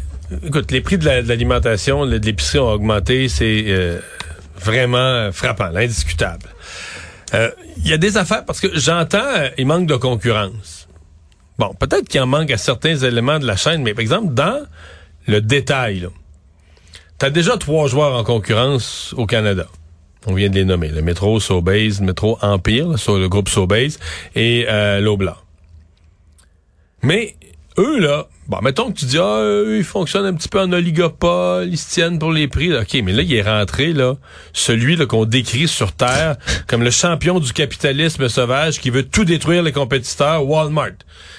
Écoute, 0.44 0.72
les 0.72 0.82
prix 0.82 0.98
de 0.98 1.06
la- 1.06 1.22
l'alimentation, 1.22 2.04
le- 2.04 2.20
de 2.20 2.26
l'épicerie 2.26 2.58
ont 2.60 2.72
augmenté, 2.72 3.28
c'est 3.30 3.66
euh, 3.68 4.00
vraiment 4.58 5.32
frappant, 5.32 5.76
indiscutable. 5.76 6.50
Euh, 7.34 7.52
Il 7.78 7.88
y 7.88 7.94
a 7.94 7.98
des 7.98 8.18
affaires, 8.18 8.46
parce 8.46 8.60
que 8.60 8.68
j'entends, 8.74 9.18
euh, 9.20 9.50
il 9.58 9.68
manque 9.68 9.88
de 9.88 9.96
concurrence. 9.96 10.88
Bon, 11.58 11.74
peut-être 11.74 12.08
qu'il 12.08 12.22
en 12.22 12.28
manque 12.28 12.52
à 12.52 12.58
certains 12.58 12.98
éléments 12.98 13.40
de 13.40 13.46
la 13.46 13.56
chaîne, 13.56 13.82
mais 13.82 13.94
par 13.94 14.02
exemple, 14.02 14.34
dans 14.34 14.66
le 15.28 15.42
détail, 15.42 16.08
tu 17.20 17.26
as 17.26 17.30
déjà 17.30 17.58
trois 17.58 17.88
joueurs 17.88 18.16
en 18.16 18.24
concurrence 18.24 19.14
au 19.18 19.26
Canada. 19.26 19.68
On 20.28 20.34
vient 20.34 20.50
de 20.50 20.56
les 20.56 20.66
nommer. 20.66 20.90
Le 20.90 21.02
métro 21.02 21.40
Sobeys, 21.40 22.00
le 22.00 22.08
métro 22.08 22.38
Empire, 22.42 22.90
là, 22.90 22.98
le 23.08 23.28
groupe 23.28 23.48
Sobeys, 23.48 23.98
et 24.36 24.66
euh. 24.68 25.16
Mais 27.04 27.36
eux, 27.78 28.00
là, 28.00 28.28
bon, 28.48 28.60
mettons 28.62 28.92
que 28.92 29.00
tu 29.00 29.06
dis, 29.06 29.18
ah, 29.18 29.42
eux, 29.42 29.78
ils 29.78 29.84
fonctionnent 29.84 30.26
un 30.26 30.34
petit 30.34 30.50
peu 30.50 30.62
en 30.62 30.72
oligopole, 30.72 31.68
ils 31.68 31.78
se 31.78 31.90
tiennent 31.90 32.20
pour 32.20 32.32
les 32.32 32.48
prix. 32.48 32.70
là. 32.70 32.82
OK, 32.82 32.94
mais 33.04 33.14
là, 33.14 33.22
il 33.22 33.34
est 33.34 33.42
rentré, 33.42 33.94
là, 33.94 34.16
celui 34.54 34.96
là, 34.96 35.06
qu'on 35.06 35.26
décrit 35.26 35.68
sur 35.68 35.92
Terre 35.94 36.38
comme 36.68 36.84
le 36.84 36.92
champion 36.92 37.40
du 37.40 37.54
capitalisme 37.54 38.28
sauvage 38.30 38.80
qui 38.80 38.90
veut 38.90 39.04
tout 39.04 39.26
détruire 39.26 39.64
les 39.64 39.72
compétiteurs, 39.72 40.46
Walmart. 40.46 40.92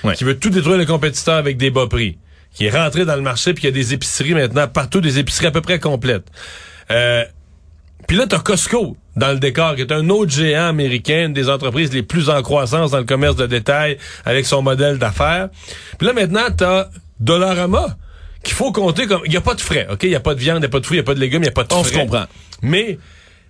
Ouais. 0.04 0.14
Qui 0.14 0.24
veut 0.24 0.38
tout 0.38 0.50
détruire 0.50 0.78
les 0.78 0.86
compétiteurs 0.86 1.36
avec 1.36 1.56
des 1.56 1.70
bas 1.70 1.86
prix. 1.86 2.18
Qui 2.54 2.66
est 2.66 2.70
rentré 2.70 3.04
dans 3.04 3.16
le 3.16 3.22
marché, 3.22 3.52
puis 3.52 3.64
il 3.64 3.66
y 3.66 3.68
a 3.68 3.72
des 3.72 3.92
épiceries 3.92 4.34
maintenant, 4.34 4.66
partout, 4.66 5.00
des 5.00 5.18
épiceries 5.18 5.46
à 5.46 5.50
peu 5.50 5.60
près 5.60 5.78
complètes. 5.78 6.26
Euh, 6.90 7.24
puis 8.06 8.16
là, 8.16 8.26
t'as 8.26 8.38
Costco 8.38 8.96
dans 9.16 9.32
le 9.32 9.38
décor, 9.38 9.74
qui 9.74 9.80
est 9.82 9.92
un 9.92 10.08
autre 10.10 10.30
géant 10.32 10.68
américain, 10.68 11.26
une 11.26 11.32
des 11.32 11.48
entreprises 11.48 11.92
les 11.92 12.02
plus 12.02 12.28
en 12.28 12.42
croissance 12.42 12.90
dans 12.90 12.98
le 12.98 13.04
commerce 13.04 13.36
de 13.36 13.46
détail 13.46 13.96
avec 14.24 14.46
son 14.46 14.62
modèle 14.62 14.98
d'affaires. 14.98 15.48
Puis 15.98 16.06
là, 16.06 16.12
maintenant, 16.12 16.46
t'as 16.54 16.88
Dollarama, 17.18 17.96
qu'il 18.42 18.54
faut 18.54 18.72
compter 18.72 19.06
comme... 19.06 19.22
Il 19.24 19.30
n'y 19.30 19.36
a 19.36 19.40
pas 19.40 19.54
de 19.54 19.60
frais, 19.60 19.86
OK? 19.90 20.02
Il 20.02 20.10
n'y 20.10 20.14
a 20.14 20.20
pas 20.20 20.34
de 20.34 20.40
viande, 20.40 20.58
il 20.58 20.60
n'y 20.60 20.66
a 20.66 20.68
pas 20.68 20.80
de 20.80 20.86
fruits, 20.86 20.98
il 20.98 21.00
n'y 21.00 21.04
a 21.04 21.06
pas 21.06 21.14
de 21.14 21.20
légumes, 21.20 21.42
il 21.42 21.46
n'y 21.46 21.48
a 21.48 21.52
pas 21.52 21.64
de 21.64 21.72
On 21.72 21.82
frais. 21.82 21.92
se 21.94 21.98
comprend. 21.98 22.24
Mais... 22.62 22.98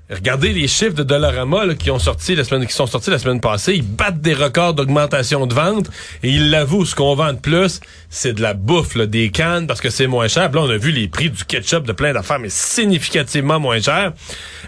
Regardez 0.09 0.53
les 0.53 0.69
chiffres 0.69 0.95
de 0.95 1.03
Dollarama 1.03 1.67
là, 1.67 1.75
qui 1.75 1.91
ont 1.91 1.99
sorti 1.99 2.37
la 2.37 2.45
semaine 2.45 2.65
qui 2.65 2.73
sont 2.73 2.87
sortis 2.87 3.11
la 3.11 3.19
semaine 3.19 3.41
passée, 3.41 3.75
ils 3.75 3.83
battent 3.83 4.21
des 4.21 4.35
records 4.35 4.75
d'augmentation 4.75 5.49
de 5.49 5.55
vente 5.55 5.91
et 6.23 6.31
ils 6.31 6.51
l'avouent, 6.51 6.85
ce 6.85 6.95
qu'on 6.95 7.17
vend 7.17 7.33
de 7.33 7.39
plus, 7.39 7.81
c'est 8.09 8.33
de 8.33 8.41
la 8.41 8.55
bouffe, 8.55 8.95
là, 8.95 9.07
des 9.07 9.31
cannes 9.31 9.67
parce 9.67 9.81
que 9.81 9.91
c'est 9.91 10.07
moins 10.07 10.29
cher. 10.29 10.49
Puis 10.49 10.61
là, 10.61 10.67
on 10.67 10.71
a 10.71 10.77
vu 10.77 10.93
les 10.93 11.09
prix 11.09 11.29
du 11.29 11.45
ketchup 11.45 11.85
de 11.85 11.93
plein 11.93 12.13
d'affaires, 12.13 12.39
mais 12.39 12.51
significativement 12.51 13.59
moins 13.59 13.81
cher. 13.81 14.13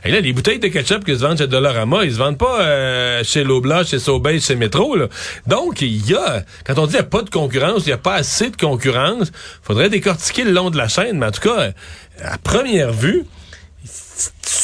Et 0.05 0.11
là, 0.11 0.21
les 0.21 0.33
bouteilles 0.33 0.59
de 0.59 0.67
ketchup 0.67 1.05
qui 1.05 1.13
se 1.15 1.21
vendent 1.21 1.39
chez 1.39 1.47
Dollarama, 1.47 2.05
ils 2.05 2.15
se 2.15 2.19
vendent 2.19 2.39
pas 2.39 2.63
euh, 2.63 3.23
chez 3.23 3.45
Loblaw, 3.45 3.85
chez 3.85 4.01
Sobeys, 4.01 4.41
chez 4.41 4.57
Metro. 4.57 4.97
Là. 4.97 5.07
Donc, 5.47 5.83
il 5.83 6.05
y 6.11 6.17
a, 6.17 6.43
quand 6.67 6.79
on 6.81 6.87
dit 6.87 6.95
qu'il 6.95 7.01
n'y 7.01 7.07
a 7.07 7.11
pas 7.11 7.23
de 7.23 7.31
concurrence, 7.31 7.83
il 7.85 7.91
n'y 7.91 7.93
a 7.93 7.99
pas 7.99 8.15
assez 8.15 8.51
de 8.51 8.57
concurrence, 8.57 9.31
faudrait 9.63 9.89
décortiquer 9.89 10.43
le 10.43 10.51
long 10.51 10.71
de 10.71 10.77
la 10.77 10.89
chaîne. 10.89 11.19
Mais 11.19 11.27
en 11.27 11.31
tout 11.31 11.49
cas, 11.49 11.71
à 12.25 12.39
première 12.39 12.93
vue, 12.93 13.25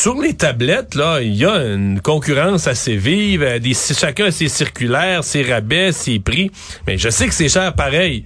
sur 0.04 0.20
les 0.20 0.34
tablettes, 0.34 0.96
là, 0.96 1.23
il 1.23 1.34
y 1.34 1.46
a 1.46 1.64
une 1.64 1.99
concurrence 1.99 2.66
assez 2.66 2.94
vive. 2.94 3.42
euh, 3.42 3.58
Des, 3.58 3.73
chacun 3.73 4.26
a 4.26 4.30
ses 4.30 4.49
circulaires, 4.49 5.25
ses 5.25 5.42
rabais, 5.42 5.92
ses 5.92 6.18
prix. 6.18 6.50
Mais 6.87 6.99
je 6.99 7.08
sais 7.08 7.26
que 7.26 7.32
c'est 7.32 7.49
cher 7.49 7.73
pareil. 7.73 8.23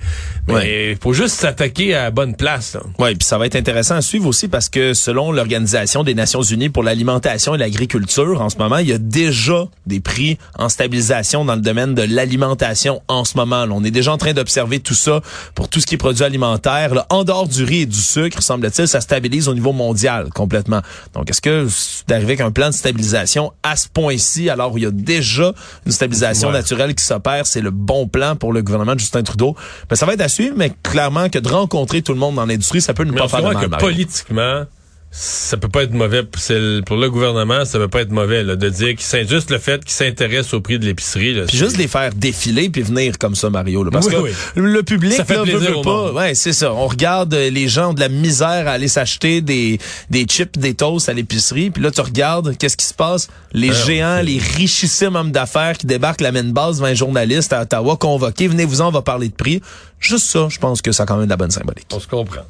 Mais 0.49 0.93
il 0.93 0.97
faut 0.97 1.13
juste 1.13 1.37
s'attaquer 1.37 1.95
à 1.95 2.05
la 2.05 2.11
bonne 2.11 2.35
place. 2.35 2.77
Oui, 2.99 3.15
puis 3.15 3.25
ça 3.25 3.39
va 3.39 3.47
être 3.47 3.55
intéressant 3.55 3.95
à 3.95 4.01
suivre 4.01 4.27
aussi 4.27 4.49
parce 4.49 4.69
que 4.69 4.93
selon 4.93 5.31
l'Organisation 5.31 6.03
des 6.03 6.15
Nations 6.15 6.43
Unies 6.43 6.69
pour 6.69 6.83
l'alimentation 6.83 7.55
et 7.55 7.59
l'agriculture, 7.59 8.41
en 8.41 8.49
ce 8.49 8.57
moment, 8.57 8.79
il 8.79 8.89
y 8.89 8.93
a 8.93 8.99
déjà 8.99 9.69
des 9.87 10.01
prix 10.01 10.37
en 10.59 10.69
stabilisation 10.69 11.45
dans 11.45 11.55
le 11.55 11.61
domaine 11.61 11.95
de 11.95 12.03
l'alimentation 12.03 13.03
en 13.07 13.25
ce 13.25 13.37
moment. 13.37 13.67
là. 13.67 13.73
On 13.73 13.85
est 13.85 13.93
déjà 13.93 14.13
en 14.13 14.19
train 14.19 14.33
d'observer 14.33 14.81
tout 14.81 14.95
ça 14.95 15.21
pour 15.55 15.69
tout 15.69 15.79
ce 15.79 15.87
qui 15.87 15.95
est 15.95 15.99
produit 15.99 16.25
alimentaire. 16.25 16.93
Là, 16.95 17.07
en 17.11 17.23
dehors 17.23 17.47
du 17.47 17.63
riz 17.63 17.83
et 17.83 17.87
du 17.87 18.01
sucre, 18.01 18.43
semble-t-il, 18.43 18.89
ça 18.89 19.01
stabilise 19.01 19.47
au 19.47 19.55
niveau 19.55 19.73
mondial 19.73 20.31
complètement. 20.35 20.81
Donc, 21.15 21.31
est-ce 21.31 21.41
que 21.43 21.68
d'arriver 22.07 22.33
avec 22.33 22.41
un 22.41 22.51
plan 22.51 22.69
de 22.69 22.75
stabilisation 22.75 23.53
à 23.63 23.77
ce 23.77 23.89
point-ci, 23.89 24.51
alors 24.51 24.73
où 24.73 24.79
il 24.79 24.85
y 24.85 24.87
a 24.87 24.91
déjà 24.91 25.53
une 25.87 25.93
stabilisation 25.93 26.49
Ouais. 26.49 26.55
naturelle 26.55 26.95
qui 26.95 27.05
s'opère, 27.05 27.47
c'est 27.47 27.61
le 27.61 27.71
bon 27.71 28.09
plan 28.09 28.37
pour 28.37 28.53
le 28.53 28.63
gouvernement 28.63 28.95
de 28.95 29.01
Justin 29.01 29.23
Trudeau? 29.23 29.55
Ben, 29.89 29.97
ça 29.97 30.07
va 30.07 30.15
être 30.15 30.21
à 30.21 30.29
suivre, 30.29 30.55
mais 30.57 30.73
clairement 30.83 31.29
que 31.29 31.39
de 31.39 31.49
rencontrer 31.49 32.03
tout 32.03 32.13
le 32.13 32.19
monde 32.19 32.37
dans 32.37 32.47
l'industrie, 32.47 32.81
ça 32.81 32.95
peut 32.95 33.05
ne 33.05 33.13
Mais 33.13 33.19
pas 33.21 33.29
faire 33.29 33.43
mal. 33.43 33.57
que 33.69 33.77
politiquement, 33.77 34.65
ça 35.11 35.57
peut 35.57 35.69
pas 35.69 35.85
être 35.85 35.95
mauvais. 35.95 36.23
Pour 36.23 36.97
le 36.97 37.09
gouvernement, 37.09 37.65
ça 37.65 37.79
peut 37.79 37.89
pas 37.89 38.03
être 38.03 38.11
mauvais 38.13 38.43
là, 38.45 38.57
de 38.57 38.69
dire 38.69 38.95
que 38.95 39.03
c'est 39.03 39.27
juste 39.29 39.51
le 39.51 39.59
fait 39.59 39.83
qu'il 39.83 39.93
s'intéresse 39.93 40.53
au 40.53 40.61
prix 40.61 40.79
de 40.79 40.85
l'épicerie. 40.85 41.43
Puis 41.49 41.57
juste 41.57 41.79
les 41.79 41.89
faire 41.89 42.13
défiler 42.15 42.69
puis 42.69 42.83
venir 42.83 43.17
comme 43.19 43.35
ça, 43.35 43.49
Mario. 43.49 43.83
là. 43.85 43.91
parce 43.91 44.07
Oui, 44.07 44.13
que 44.13 44.19
oui. 44.19 44.31
le 44.57 44.83
public, 44.83 45.15
Ça 45.15 45.25
fait 45.25 45.37
là, 45.37 45.45
veut, 45.45 45.57
veut 45.59 45.83
pas. 45.83 46.13
Ouais, 46.13 46.35
c'est 46.35 46.53
ça. 46.53 46.73
On 46.75 46.87
regarde 46.87 47.33
euh, 47.33 47.49
les 47.51 47.69
gens 47.69 47.91
ont 47.91 47.95
de 47.95 48.01
la 48.01 48.11
misère 48.11 48.69
à 48.69 48.73
aller 48.73 48.89
s'acheter 48.89 49.41
des, 49.41 49.79
des 50.11 50.25
chips, 50.25 50.59
des 50.59 50.75
toasts 50.75 51.09
à 51.09 51.15
l'épicerie. 51.15 51.71
Puis 51.71 51.83
là, 51.83 51.91
tu 51.91 52.03
regardes, 52.03 52.57
qu'est-ce 52.59 52.77
qui 52.77 52.87
se 52.87 52.95
passe? 52.95 53.29
Les 53.53 53.71
Ah, 53.71 53.87
géants, 53.87 54.21
les 54.23 54.39
richissimes 54.39 55.17
hommes 55.17 55.33
d'affaires 55.33 55.77
qui 55.79 55.87
débarquent 55.87 56.21
la 56.21 56.33
main 56.33 56.45
base, 56.45 56.81
20 56.81 56.93
journalistes 56.95 57.53
à 57.55 57.63
Ottawa 57.63 57.97
convoqués. 57.97 58.47
Venez-vous-en, 58.49 58.89
on 58.89 58.93
va 58.93 59.03
parler 59.03 59.29
de 59.29 59.35
prix. 59.35 59.63
Juste 60.01 60.27
ça, 60.27 60.49
je 60.51 60.59
pense 60.59 60.83
que 60.83 60.93
ça 60.93 61.05
a 61.05 61.07
quand 61.07 61.17
même 61.17 61.25
de 61.25 61.31
la 61.31 61.37
bonne 61.39 61.51
symbolique. 61.51 61.87
On 61.93 61.99
se 61.99 62.07
comprend. 62.07 62.43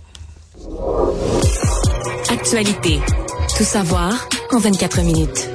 Actualité. 2.30 3.00
Tout 3.56 3.64
savoir 3.64 4.28
en 4.52 4.58
24 4.58 5.00
minutes. 5.02 5.50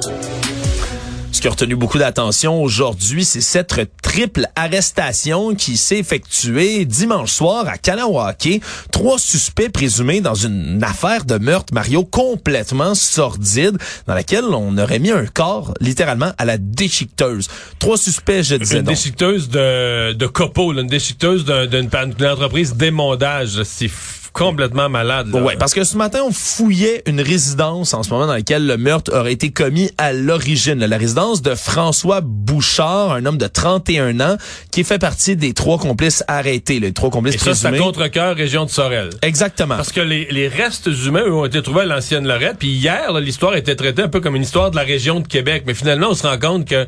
Ce 1.32 1.40
qui 1.40 1.48
a 1.48 1.50
retenu 1.50 1.74
beaucoup 1.76 1.98
d'attention 1.98 2.62
aujourd'hui, 2.62 3.24
c'est 3.24 3.40
cette 3.40 3.74
triple 4.02 4.46
arrestation 4.56 5.54
qui 5.54 5.76
s'est 5.76 5.98
effectuée 5.98 6.84
dimanche 6.84 7.30
soir 7.32 7.66
à 7.68 7.76
Kanawake. 7.76 8.60
Trois 8.92 9.18
suspects 9.18 9.68
présumés 9.70 10.20
dans 10.20 10.34
une 10.34 10.82
affaire 10.82 11.24
de 11.24 11.36
meurtre, 11.38 11.74
Mario, 11.74 12.04
complètement 12.04 12.94
sordide, 12.94 13.76
dans 14.06 14.14
laquelle 14.14 14.44
on 14.44 14.78
aurait 14.78 15.00
mis 15.00 15.10
un 15.10 15.26
corps 15.26 15.74
littéralement 15.80 16.32
à 16.38 16.44
la 16.44 16.56
déchiqueteuse. 16.56 17.48
Trois 17.78 17.98
suspects, 17.98 18.42
je 18.42 18.54
disais 18.56 18.76
Une 18.78 18.84
donc. 18.84 18.94
déchiqueteuse 18.94 19.48
de, 19.48 20.12
de 20.12 20.26
copeaux, 20.26 20.72
là, 20.72 20.82
une 20.82 20.88
déchiqueteuse 20.88 21.44
d'un- 21.44 21.66
d'une 21.66 21.88
entreprise 22.26 22.74
d'émondage. 22.74 23.62
C'est 23.64 23.90
complètement 24.34 24.88
malade. 24.88 25.28
Là. 25.32 25.40
Ouais, 25.40 25.56
parce 25.56 25.72
que 25.72 25.84
ce 25.84 25.96
matin, 25.96 26.20
on 26.26 26.32
fouillait 26.32 27.02
une 27.06 27.20
résidence 27.20 27.94
en 27.94 28.02
ce 28.02 28.10
moment 28.10 28.26
dans 28.26 28.34
laquelle 28.34 28.66
le 28.66 28.76
meurtre 28.76 29.16
aurait 29.16 29.32
été 29.32 29.50
commis 29.50 29.90
à 29.96 30.12
l'origine. 30.12 30.84
La 30.84 30.98
résidence 30.98 31.40
de 31.40 31.54
François 31.54 32.20
Bouchard, 32.20 33.12
un 33.12 33.24
homme 33.24 33.38
de 33.38 33.46
31 33.46 34.20
ans, 34.20 34.36
qui 34.72 34.84
fait 34.84 34.98
partie 34.98 35.36
des 35.36 35.54
trois 35.54 35.78
complices 35.78 36.24
arrêtés, 36.28 36.80
les 36.80 36.92
trois 36.92 37.10
complices 37.10 37.36
Et 37.36 37.38
ça, 37.38 37.54
c'est 37.54 37.68
à 37.68 38.32
région 38.34 38.64
de 38.64 38.70
Sorel. 38.70 39.10
Exactement. 39.22 39.76
Parce 39.76 39.92
que 39.92 40.00
les, 40.00 40.26
les 40.30 40.48
restes 40.48 40.90
humains, 41.06 41.24
eux, 41.24 41.34
ont 41.34 41.44
été 41.44 41.62
trouvés 41.62 41.82
à 41.82 41.86
l'ancienne 41.86 42.26
Lorette. 42.26 42.56
Puis 42.58 42.68
hier, 42.68 43.12
l'histoire 43.20 43.54
était 43.54 43.76
traitée 43.76 44.02
un 44.02 44.08
peu 44.08 44.20
comme 44.20 44.36
une 44.36 44.42
histoire 44.42 44.70
de 44.72 44.76
la 44.76 44.82
région 44.82 45.20
de 45.20 45.28
Québec. 45.28 45.62
Mais 45.66 45.74
finalement, 45.74 46.08
on 46.10 46.14
se 46.14 46.26
rend 46.26 46.38
compte 46.38 46.68
que 46.68 46.86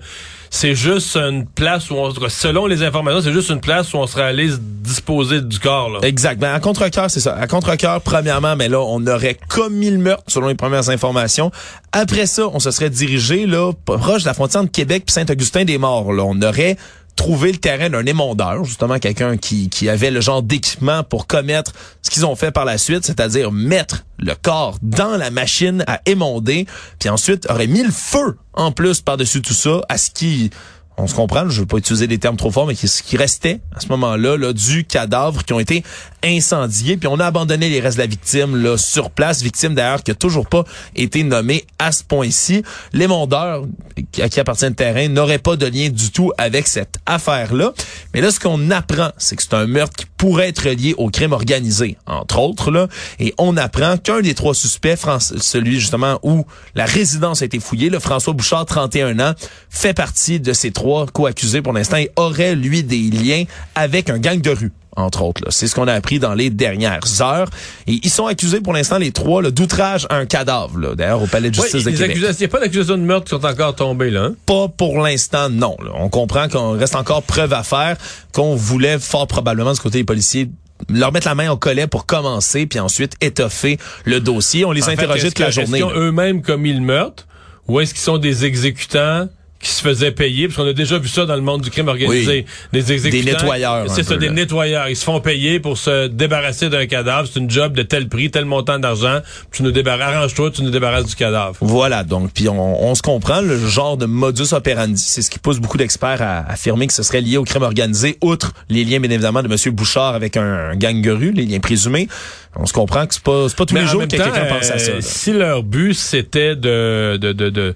c'est 0.57 0.75
juste 0.75 1.17
une 1.17 1.45
place 1.45 1.91
où, 1.91 1.97
on, 1.97 2.11
selon 2.31 2.67
les 2.67 2.83
informations, 2.83 3.21
c'est 3.21 3.33
juste 3.33 3.51
une 3.51 3.61
place 3.61 3.93
où 3.93 3.99
on 3.99 4.07
serait 4.07 4.23
allé 4.23 4.49
se 4.49 4.57
disposer 4.57 5.43
du 5.43 5.59
corps. 5.59 5.91
Là. 5.91 5.99
Exact. 6.03 6.41
Ben, 6.41 6.55
à 6.55 6.61
contre-cœur, 6.61 7.11
c'est 7.11 7.21
ça. 7.21 7.37
À 7.37 7.47
contre-cœur, 7.47 8.01
premièrement, 8.01 8.57
mais 8.57 8.69
là, 8.69 8.81
on 8.81 9.07
aurait 9.07 9.37
commis 9.49 9.91
le 9.91 9.99
meurtre, 9.99 10.25
selon 10.29 10.49
les 10.49 10.55
premières 10.55 10.89
informations. 10.89 11.51
Après 11.93 12.25
ça, 12.25 12.49
on 12.55 12.59
se 12.59 12.71
serait 12.71 12.89
dirigé, 12.89 13.45
là, 13.45 13.73
proche 13.85 14.23
de 14.23 14.29
la 14.29 14.35
frontière 14.35 14.65
de 14.65 14.69
Québec 14.69 15.03
puis 15.05 15.13
Saint-Augustin-des-Morts, 15.13 16.15
là. 16.15 16.23
On 16.25 16.41
aurait 16.41 16.79
trouvé 17.17 17.51
le 17.51 17.59
terrain 17.59 17.91
d'un 17.91 18.05
émondeur, 18.05 18.65
justement 18.65 18.99
quelqu'un 18.99 19.37
qui, 19.37 19.69
qui 19.69 19.89
avait 19.89 20.11
le 20.11 20.21
genre 20.21 20.43
d'équipement 20.43 21.03
pour 21.03 21.27
commettre 21.27 21.73
ce 22.03 22.11
qu'ils 22.11 22.27
ont 22.27 22.37
fait 22.37 22.51
par 22.51 22.65
la 22.65 22.79
suite, 22.79 23.05
c'est-à-dire 23.05 23.51
mettre 23.51 24.05
le 24.19 24.35
corps 24.35 24.77
dans 24.83 25.17
la 25.17 25.31
machine 25.31 25.83
à 25.87 26.01
émonder, 26.07 26.67
puis 26.99 27.09
ensuite 27.09 27.51
aurait 27.51 27.67
mis 27.67 27.83
le 27.83 27.91
feu 27.91 28.37
en 28.53 28.71
plus 28.71 29.01
par-dessus 29.01 29.43
tout 29.43 29.55
ça 29.55 29.81
à 29.89 29.99
ce 29.99 30.11
qui 30.11 30.51
on 30.99 31.07
se 31.07 31.15
comprend, 31.15 31.49
je 31.49 31.61
veux 31.61 31.67
pas 31.67 31.77
utiliser 31.77 32.07
des 32.07 32.19
termes 32.19 32.37
trop 32.37 32.51
forts, 32.51 32.67
mais 32.67 32.75
ce 32.75 33.03
qui 33.03 33.17
restait 33.17 33.61
à 33.75 33.81
ce 33.81 33.89
moment-là 33.89 34.37
là, 34.37 34.53
du 34.53 34.85
cadavre 34.85 35.45
qui 35.45 35.53
ont 35.53 35.61
été 35.61 35.85
incendiés, 36.27 36.97
puis 36.97 37.09
on 37.09 37.19
a 37.21 37.27
abandonné 37.27 37.69
les 37.69 37.81
restes 37.81 37.97
de 37.97 38.03
la 38.03 38.07
victime 38.09 38.57
là, 38.63 38.77
sur 38.77 39.11
place, 39.11 39.43
victime 39.43 39.75
d'ailleurs 39.75 40.03
qui 40.03 40.11
a 40.11 40.15
toujours 40.15 40.47
pas 40.49 40.65
été 40.95 41.23
nommée 41.23 41.65
à 41.79 41.93
ce 41.93 42.03
point-ci. 42.05 42.63
L'émondeur 42.93 43.65
qui- 44.13 44.23
à 44.23 44.29
qui 44.29 44.41
appartient 44.41 44.67
le 44.67 44.75
terrain 44.75 45.09
n'aurait 45.09 45.39
pas 45.39 45.57
de 45.57 45.67
lien 45.67 45.89
du 45.89 46.11
tout 46.11 46.33
avec 46.39 46.67
cette 46.67 46.97
affaire-là. 47.07 47.73
Mais 48.15 48.21
là, 48.21 48.31
ce 48.31 48.41
qu'on 48.41 48.71
apprend, 48.71 49.11
c'est 49.19 49.37
que 49.37 49.43
c'est 49.43 49.55
un 49.55 49.67
meurtre 49.67 49.95
qui 49.97 50.07
pourrait 50.17 50.49
être 50.49 50.69
lié 50.69 50.95
au 50.97 51.09
crime 51.11 51.33
organisé, 51.33 51.97
entre 52.07 52.39
autres, 52.39 52.71
là, 52.71 52.89
et 53.21 53.35
on 53.39 53.57
apprend 53.57 53.97
qu'un 53.97 54.21
des 54.21 54.35
trois 54.35 54.55
suspects, 54.55 54.97
celui 55.21 55.79
justement 55.79 56.19
où 56.23 56.45
la 56.75 56.87
résidence 56.87 57.43
a 57.43 57.45
été 57.45 57.61
fouillée, 57.61 57.91
le 57.91 57.99
François 58.01 58.33
Bouchard, 58.33 58.65
31 58.67 59.21
ans, 59.21 59.35
fait 59.71 59.95
partie 59.95 60.41
de 60.41 60.53
ces 60.53 60.71
trois 60.73 61.07
co-accusés 61.07 61.63
pour 61.63 61.73
l'instant 61.73 61.99
et 61.99 62.11
aurait, 62.17 62.55
lui, 62.55 62.83
des 62.83 63.11
liens 63.11 63.45
avec 63.75 64.11
un 64.11 64.19
gang 64.19 64.41
de 64.41 64.51
rue 64.51 64.73
entre 64.97 65.23
autres. 65.23 65.43
C'est 65.51 65.67
ce 65.67 65.75
qu'on 65.75 65.89
a 65.89 65.93
appris 65.93 66.19
dans 66.19 66.35
les 66.35 66.51
dernières 66.51 67.23
heures. 67.23 67.49
Et 67.87 68.01
ils 68.03 68.11
sont 68.11 68.27
accusés 68.27 68.61
pour 68.61 68.73
l'instant, 68.73 68.99
les 68.99 69.13
trois, 69.13 69.43
d'outrage 69.43 70.07
à 70.11 70.17
un 70.17 70.27
cadavre, 70.27 70.95
d'ailleurs, 70.95 71.23
au 71.23 71.27
palais 71.27 71.51
de 71.51 71.55
justice 71.55 71.85
de 71.85 71.91
Québec. 71.91 72.17
il 72.17 72.37
n'y 72.39 72.45
a 72.45 72.49
pas 72.49 72.61
d'accusations 72.61 72.97
de 72.97 73.03
meurtre 73.03 73.25
qui 73.25 73.31
sont 73.31 73.45
encore 73.45 73.75
tombées, 73.75 74.11
là. 74.11 74.25
hein? 74.25 74.35
Pas 74.47 74.69
pour 74.69 75.01
l'instant, 75.01 75.49
non. 75.51 75.77
là. 75.85 75.91
On 75.95 76.09
comprend 76.09 76.49
qu'on 76.49 76.73
reste 76.73 76.97
encore 76.97 77.23
preuve 77.23 77.53
à 77.53 77.63
faire, 77.63 77.97
qu'on 78.33 78.55
voulait 78.55 78.99
fort 78.99 79.27
probablement 79.27 79.73
du 79.73 79.81
côté 79.81 79.99
des 79.99 80.05
policiers 80.05 80.51
leur 80.91 81.13
mettre 81.13 81.27
la 81.27 81.35
main 81.35 81.51
au 81.51 81.57
collet 81.57 81.87
pour 81.87 82.07
commencer, 82.07 82.67
puis 82.67 82.79
ensuite 82.79 83.15
étoffer 83.21 83.79
le 84.05 84.21
dossier. 84.21 84.65
On 84.65 84.73
les 84.73 84.83
En 84.83 84.97
fait, 84.97 85.03
est-ce 85.03 85.27
toute 85.27 85.39
la 85.39 85.51
journée. 85.51 85.79
Est-ce 85.79 85.87
qu'ils 85.87 85.97
ont 85.97 85.99
là. 85.99 86.07
eux-mêmes 86.07 86.43
commis 86.43 86.73
le 86.73 86.81
meurtre 86.81 87.27
ou 87.69 87.81
est-ce 87.81 87.95
qu'ils 87.95 88.03
sont 88.03 88.19
des 88.19 88.45
exécutants 88.45 89.29
qui 89.61 89.71
se 89.71 89.83
faisaient 89.83 90.13
payer? 90.13 90.49
Parce 90.49 90.57
qu'on 90.59 90.67
a 90.67 90.73
déjà 90.73 90.99
vu 90.99 91.09
ça 91.09 91.25
dans 91.27 91.35
le 91.35 91.41
monde 91.41 91.63
du 91.63 91.71
crime 91.71 91.89
organisé. 91.89 92.45
Des 92.73 92.93
exécutants. 92.93 93.25
Des 93.25 93.33
nettoyeurs, 93.33 93.91
C'est 93.91 94.03
ça, 94.03 94.15
peu, 94.15 94.21
des 94.21 94.27
là. 94.27 94.33
nettoyeurs. 94.33 94.89
Ils 94.89 94.97
se 94.97 95.05
font 95.05 95.21
payer 95.21 95.61
pour 95.61 95.79
se 95.79 96.09
débarrasser 96.09 96.69
d'un 96.69 96.87
cadavre. 96.87 97.29
C'est 97.33 97.41
une 97.41 97.51
job 97.51 97.73
de 97.75 97.83
tel 97.83 98.09
prix, 98.09 98.31
tel 98.31 98.45
montant 98.45 98.79
d'argent. 98.79 99.21
Tu 99.53 99.63
nous 99.63 99.73
débarrasses, 99.73 100.15
arrange-toi, 100.15 100.51
tu 100.51 100.63
nous 100.63 100.71
débarrasses 100.71 101.07
du 101.07 101.15
cadavre. 101.15 101.57
Voilà, 101.61 102.05
donc, 102.05 102.33
puis 102.33 102.49
on, 102.49 102.85
on 102.85 102.95
se 102.95 103.03
comprend, 103.03 103.41
le 103.41 103.59
genre 103.67 103.97
de 103.97 104.07
modus 104.07 104.53
operandi, 104.53 105.01
c'est 105.03 105.23
ce 105.23 105.31
qui 105.31 105.39
pousse 105.39 105.59
beaucoup 105.59 105.79
d'experts 105.79 106.21
à 106.23 106.51
affirmer 106.51 106.87
que 106.87 106.93
ce 106.93 107.03
serait 107.03 107.21
lié 107.21 107.37
au 107.39 107.45
crime 107.45 107.63
organisé, 107.63 108.19
outre 108.23 108.53
les 108.69 108.85
liens, 108.85 109.01
bien 109.01 109.11
évidemment, 109.11 109.43
de 109.43 109.49
M. 109.49 109.75
Bouchard 109.75 110.15
avec 110.15 110.37
un, 110.37 110.71
un 110.71 110.77
gang 110.77 111.01
de 111.01 111.11
rue, 111.11 111.33
les 111.33 111.45
liens 111.47 111.61
présumés. 111.61 112.09
On 112.57 112.67
se 112.67 112.73
comprend 112.73 113.07
que 113.07 113.15
c'est 113.15 113.23
pas, 113.23 113.49
c'est 113.49 113.57
pas 113.57 113.67
tous 113.67 113.75
Mais 113.75 113.83
les 113.83 113.87
jours 113.87 114.03
que 114.03 114.07
quelqu'un 114.07 114.47
pense 114.49 114.71
à 114.71 114.79
ça. 114.79 114.91
euh, 114.93 114.95
là. 114.97 115.01
Si 115.03 115.33
leur 115.33 115.63
but 115.63 115.93
c'était 115.95 116.57
de, 116.57 117.19
de, 117.21 117.33
de, 117.33 117.51
de 117.51 117.75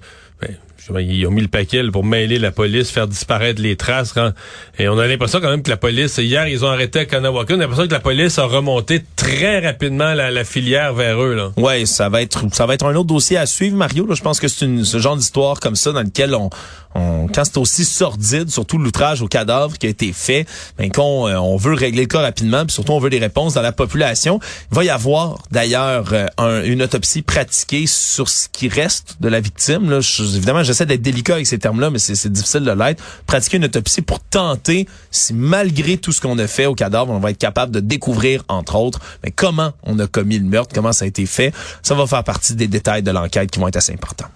ils 0.99 1.25
ont 1.27 1.31
mis 1.31 1.41
le 1.41 1.47
paquet 1.47 1.83
pour 1.91 2.03
mêler 2.03 2.39
la 2.39 2.51
police, 2.51 2.89
faire 2.89 3.07
disparaître 3.07 3.61
les 3.61 3.75
traces. 3.75 4.11
rend- 4.13 4.31
Et 4.79 4.87
on 4.87 4.97
a 4.97 5.07
l'impression 5.07 5.39
quand 5.39 5.49
même 5.49 5.63
que 5.63 5.69
la 5.69 5.77
police, 5.77 6.17
hier, 6.17 6.47
ils 6.47 6.65
ont 6.65 6.69
arrêté 6.69 6.99
à 6.99 7.05
Kanawaka, 7.05 7.53
on 7.53 7.57
a 7.57 7.61
l'impression 7.61 7.87
que 7.87 7.93
la 7.93 7.99
police 7.99 8.37
a 8.39 8.45
remonté 8.45 9.01
très 9.15 9.59
rapidement 9.59 10.13
la, 10.13 10.43
filière 10.43 10.93
vers 10.93 11.21
eux. 11.21 11.35
Là. 11.35 11.51
Ouais, 11.57 11.85
ça 11.85 12.09
va 12.09 12.21
être 12.21 12.43
ça 12.53 12.65
va 12.65 12.73
être 12.73 12.85
un 12.85 12.95
autre 12.95 13.07
dossier 13.07 13.37
à 13.37 13.45
suivre, 13.45 13.75
Mario. 13.77 14.05
Là, 14.07 14.15
je 14.15 14.21
pense 14.21 14.39
que 14.39 14.47
c'est 14.47 14.65
une- 14.65 14.83
ce 14.85 14.97
genre 14.99 15.15
d'histoire 15.15 15.59
comme 15.59 15.75
ça 15.75 15.91
dans 15.91 16.01
lequel 16.01 16.33
on, 16.35 16.49
on 16.95 17.27
quand 17.33 17.45
c'est 17.45 17.57
aussi 17.57 17.85
sordide, 17.85 18.49
surtout 18.49 18.77
l'outrage 18.77 19.21
au 19.21 19.27
cadavre 19.27 19.77
qui 19.77 19.85
a 19.85 19.89
été 19.89 20.11
fait, 20.13 20.45
ben 20.77 20.91
qu'on 20.91 21.27
euh, 21.27 21.35
on 21.37 21.55
veut 21.57 21.73
régler 21.73 22.01
le 22.01 22.07
cas 22.07 22.19
rapidement, 22.21 22.65
puis 22.65 22.73
surtout 22.73 22.91
on 22.93 22.99
veut 22.99 23.09
des 23.09 23.19
réponses 23.19 23.53
dans 23.53 23.61
la 23.61 23.71
population. 23.71 24.39
Il 24.71 24.75
va 24.75 24.83
y 24.83 24.89
avoir 24.89 25.37
d'ailleurs 25.51 26.05
euh, 26.11 26.25
un- 26.37 26.63
une 26.63 26.81
autopsie 26.81 27.21
pratiquée 27.21 27.85
sur 27.87 28.27
ce 28.27 28.47
qui 28.51 28.67
reste 28.67 29.17
de 29.21 29.29
la 29.29 29.39
victime. 29.39 29.89
Là, 29.89 29.99
Je- 30.01 30.23
évidemment, 30.35 30.63
j'essaie 30.71 30.85
d'être 30.85 31.01
délicat 31.01 31.35
avec 31.35 31.47
ces 31.47 31.59
termes-là, 31.59 31.89
mais 31.89 31.99
c'est 31.99 32.31
difficile 32.31 32.63
de 32.63 32.71
l'être. 32.71 33.03
Pratiquer 33.25 33.57
une 33.57 33.65
autopsie 33.65 34.01
pour 34.01 34.19
tenter 34.19 34.87
si 35.11 35.33
malgré 35.33 35.97
tout 35.97 36.11
ce 36.11 36.21
qu'on 36.21 36.37
a 36.39 36.47
fait 36.47 36.65
au 36.65 36.75
cadavre, 36.75 37.11
on 37.11 37.19
va 37.19 37.31
être 37.31 37.37
capable 37.37 37.71
de 37.71 37.79
découvrir 37.79 38.43
entre 38.47 38.75
autres, 38.75 38.99
mais 39.23 39.31
comment 39.31 39.73
on 39.83 39.99
a 39.99 40.07
commis 40.07 40.39
le 40.39 40.45
meurtre, 40.45 40.73
comment 40.73 40.93
ça 40.93 41.05
a 41.05 41.07
été 41.07 41.25
fait. 41.25 41.53
Ça 41.83 41.95
va 41.95 42.07
faire 42.07 42.23
partie 42.23 42.55
des 42.55 42.67
détails 42.67 43.03
de 43.03 43.11
l'enquête 43.11 43.51
qui 43.51 43.59
vont 43.59 43.67
être 43.67 43.77
assez 43.77 43.93
importants. 43.93 44.27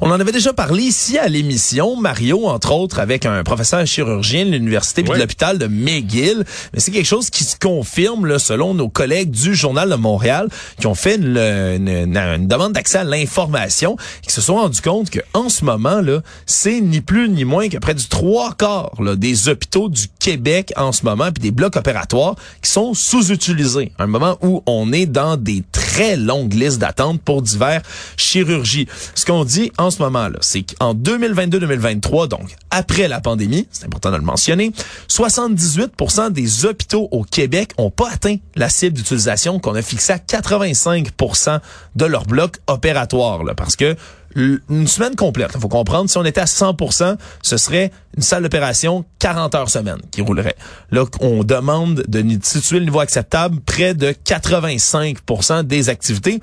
On 0.00 0.10
en 0.10 0.20
avait 0.20 0.32
déjà 0.32 0.52
parlé 0.52 0.84
ici 0.84 1.18
à 1.18 1.28
l'émission, 1.28 1.96
Mario, 1.96 2.46
entre 2.46 2.72
autres, 2.72 3.00
avec 3.00 3.26
un 3.26 3.42
professeur 3.42 3.84
chirurgien 3.86 4.44
de 4.46 4.50
l'université 4.50 5.02
puis 5.02 5.10
de 5.12 5.18
l'hôpital 5.22 5.58
de 5.58 5.66
McGill. 5.66 6.44
Mais 6.72 6.80
c'est 6.80 6.90
quelque 6.92 7.06
chose 7.06 7.30
qui 7.30 7.44
se 7.44 7.56
confirme, 7.58 8.26
là, 8.26 8.38
selon 8.38 8.74
nos 8.74 8.88
collègues 8.88 9.30
du 9.30 9.54
Journal 9.54 9.90
de 9.90 9.94
Montréal, 9.96 10.48
qui 10.80 10.86
ont 10.86 10.94
fait 10.94 11.16
une, 11.16 11.36
une- 11.36 12.16
une 12.16 12.46
demande 12.46 12.72
d'accès 12.74 12.98
à 12.98 13.04
l'information, 13.04 13.96
qui 14.22 14.32
se 14.32 14.40
sont 14.40 14.54
rendus 14.56 14.80
compte 14.80 15.10
que 15.10 15.20
en 15.34 15.48
ce 15.48 15.64
moment, 15.64 16.00
là, 16.00 16.20
c'est 16.46 16.80
ni 16.80 17.00
plus 17.00 17.28
ni 17.28 17.44
moins 17.44 17.68
que 17.68 17.78
près 17.78 17.94
du 17.94 18.06
trois 18.08 18.54
quarts 18.54 18.92
là, 19.00 19.16
des 19.16 19.48
hôpitaux 19.48 19.88
du 19.88 20.06
Québec 20.28 20.74
en 20.76 20.92
ce 20.92 21.06
moment, 21.06 21.32
puis 21.32 21.40
des 21.42 21.50
blocs 21.52 21.76
opératoires 21.76 22.34
qui 22.60 22.70
sont 22.70 22.92
sous-utilisés. 22.92 23.92
Un 23.98 24.06
moment 24.06 24.36
où 24.42 24.62
on 24.66 24.92
est 24.92 25.06
dans 25.06 25.38
des 25.38 25.64
très 25.72 26.18
longues 26.18 26.52
listes 26.52 26.78
d'attente 26.78 27.22
pour 27.22 27.40
divers 27.40 27.80
chirurgies. 28.18 28.86
Ce 29.14 29.24
qu'on 29.24 29.46
dit 29.46 29.72
en 29.78 29.90
ce 29.90 30.02
moment-là, 30.02 30.36
c'est 30.42 30.64
qu'en 30.64 30.92
2022-2023, 30.92 32.28
donc 32.28 32.54
après 32.70 33.08
la 33.08 33.22
pandémie, 33.22 33.68
c'est 33.70 33.86
important 33.86 34.10
de 34.10 34.16
le 34.16 34.22
mentionner, 34.22 34.70
78% 35.08 36.30
des 36.30 36.66
hôpitaux 36.66 37.08
au 37.10 37.24
Québec 37.24 37.70
ont 37.78 37.90
pas 37.90 38.10
atteint 38.10 38.36
la 38.54 38.68
cible 38.68 38.98
d'utilisation 38.98 39.58
qu'on 39.58 39.76
a 39.76 39.80
fixée 39.80 40.12
à 40.12 40.18
85% 40.18 41.60
de 41.96 42.04
leur 42.04 42.26
bloc 42.26 42.58
opératoire. 42.66 43.44
Là, 43.44 43.54
parce 43.54 43.76
que 43.76 43.96
une 44.36 44.86
semaine 44.86 45.16
complète, 45.16 45.50
il 45.54 45.60
faut 45.60 45.68
comprendre, 45.68 46.08
si 46.08 46.18
on 46.18 46.24
était 46.24 46.40
à 46.40 46.44
100% 46.44 47.16
ce 47.42 47.56
serait 47.56 47.90
une 48.16 48.22
salle 48.22 48.42
d'opération 48.42 49.04
40 49.18 49.54
heures 49.54 49.70
semaine 49.70 49.98
qui 50.10 50.22
roulerait. 50.22 50.56
Là, 50.90 51.04
on 51.20 51.44
demande 51.44 52.04
de 52.08 52.24
situer 52.42 52.78
le 52.78 52.86
niveau 52.86 53.00
acceptable 53.00 53.60
près 53.60 53.94
de 53.94 54.10
85% 54.10 55.62
des 55.64 55.88
activités. 55.88 56.40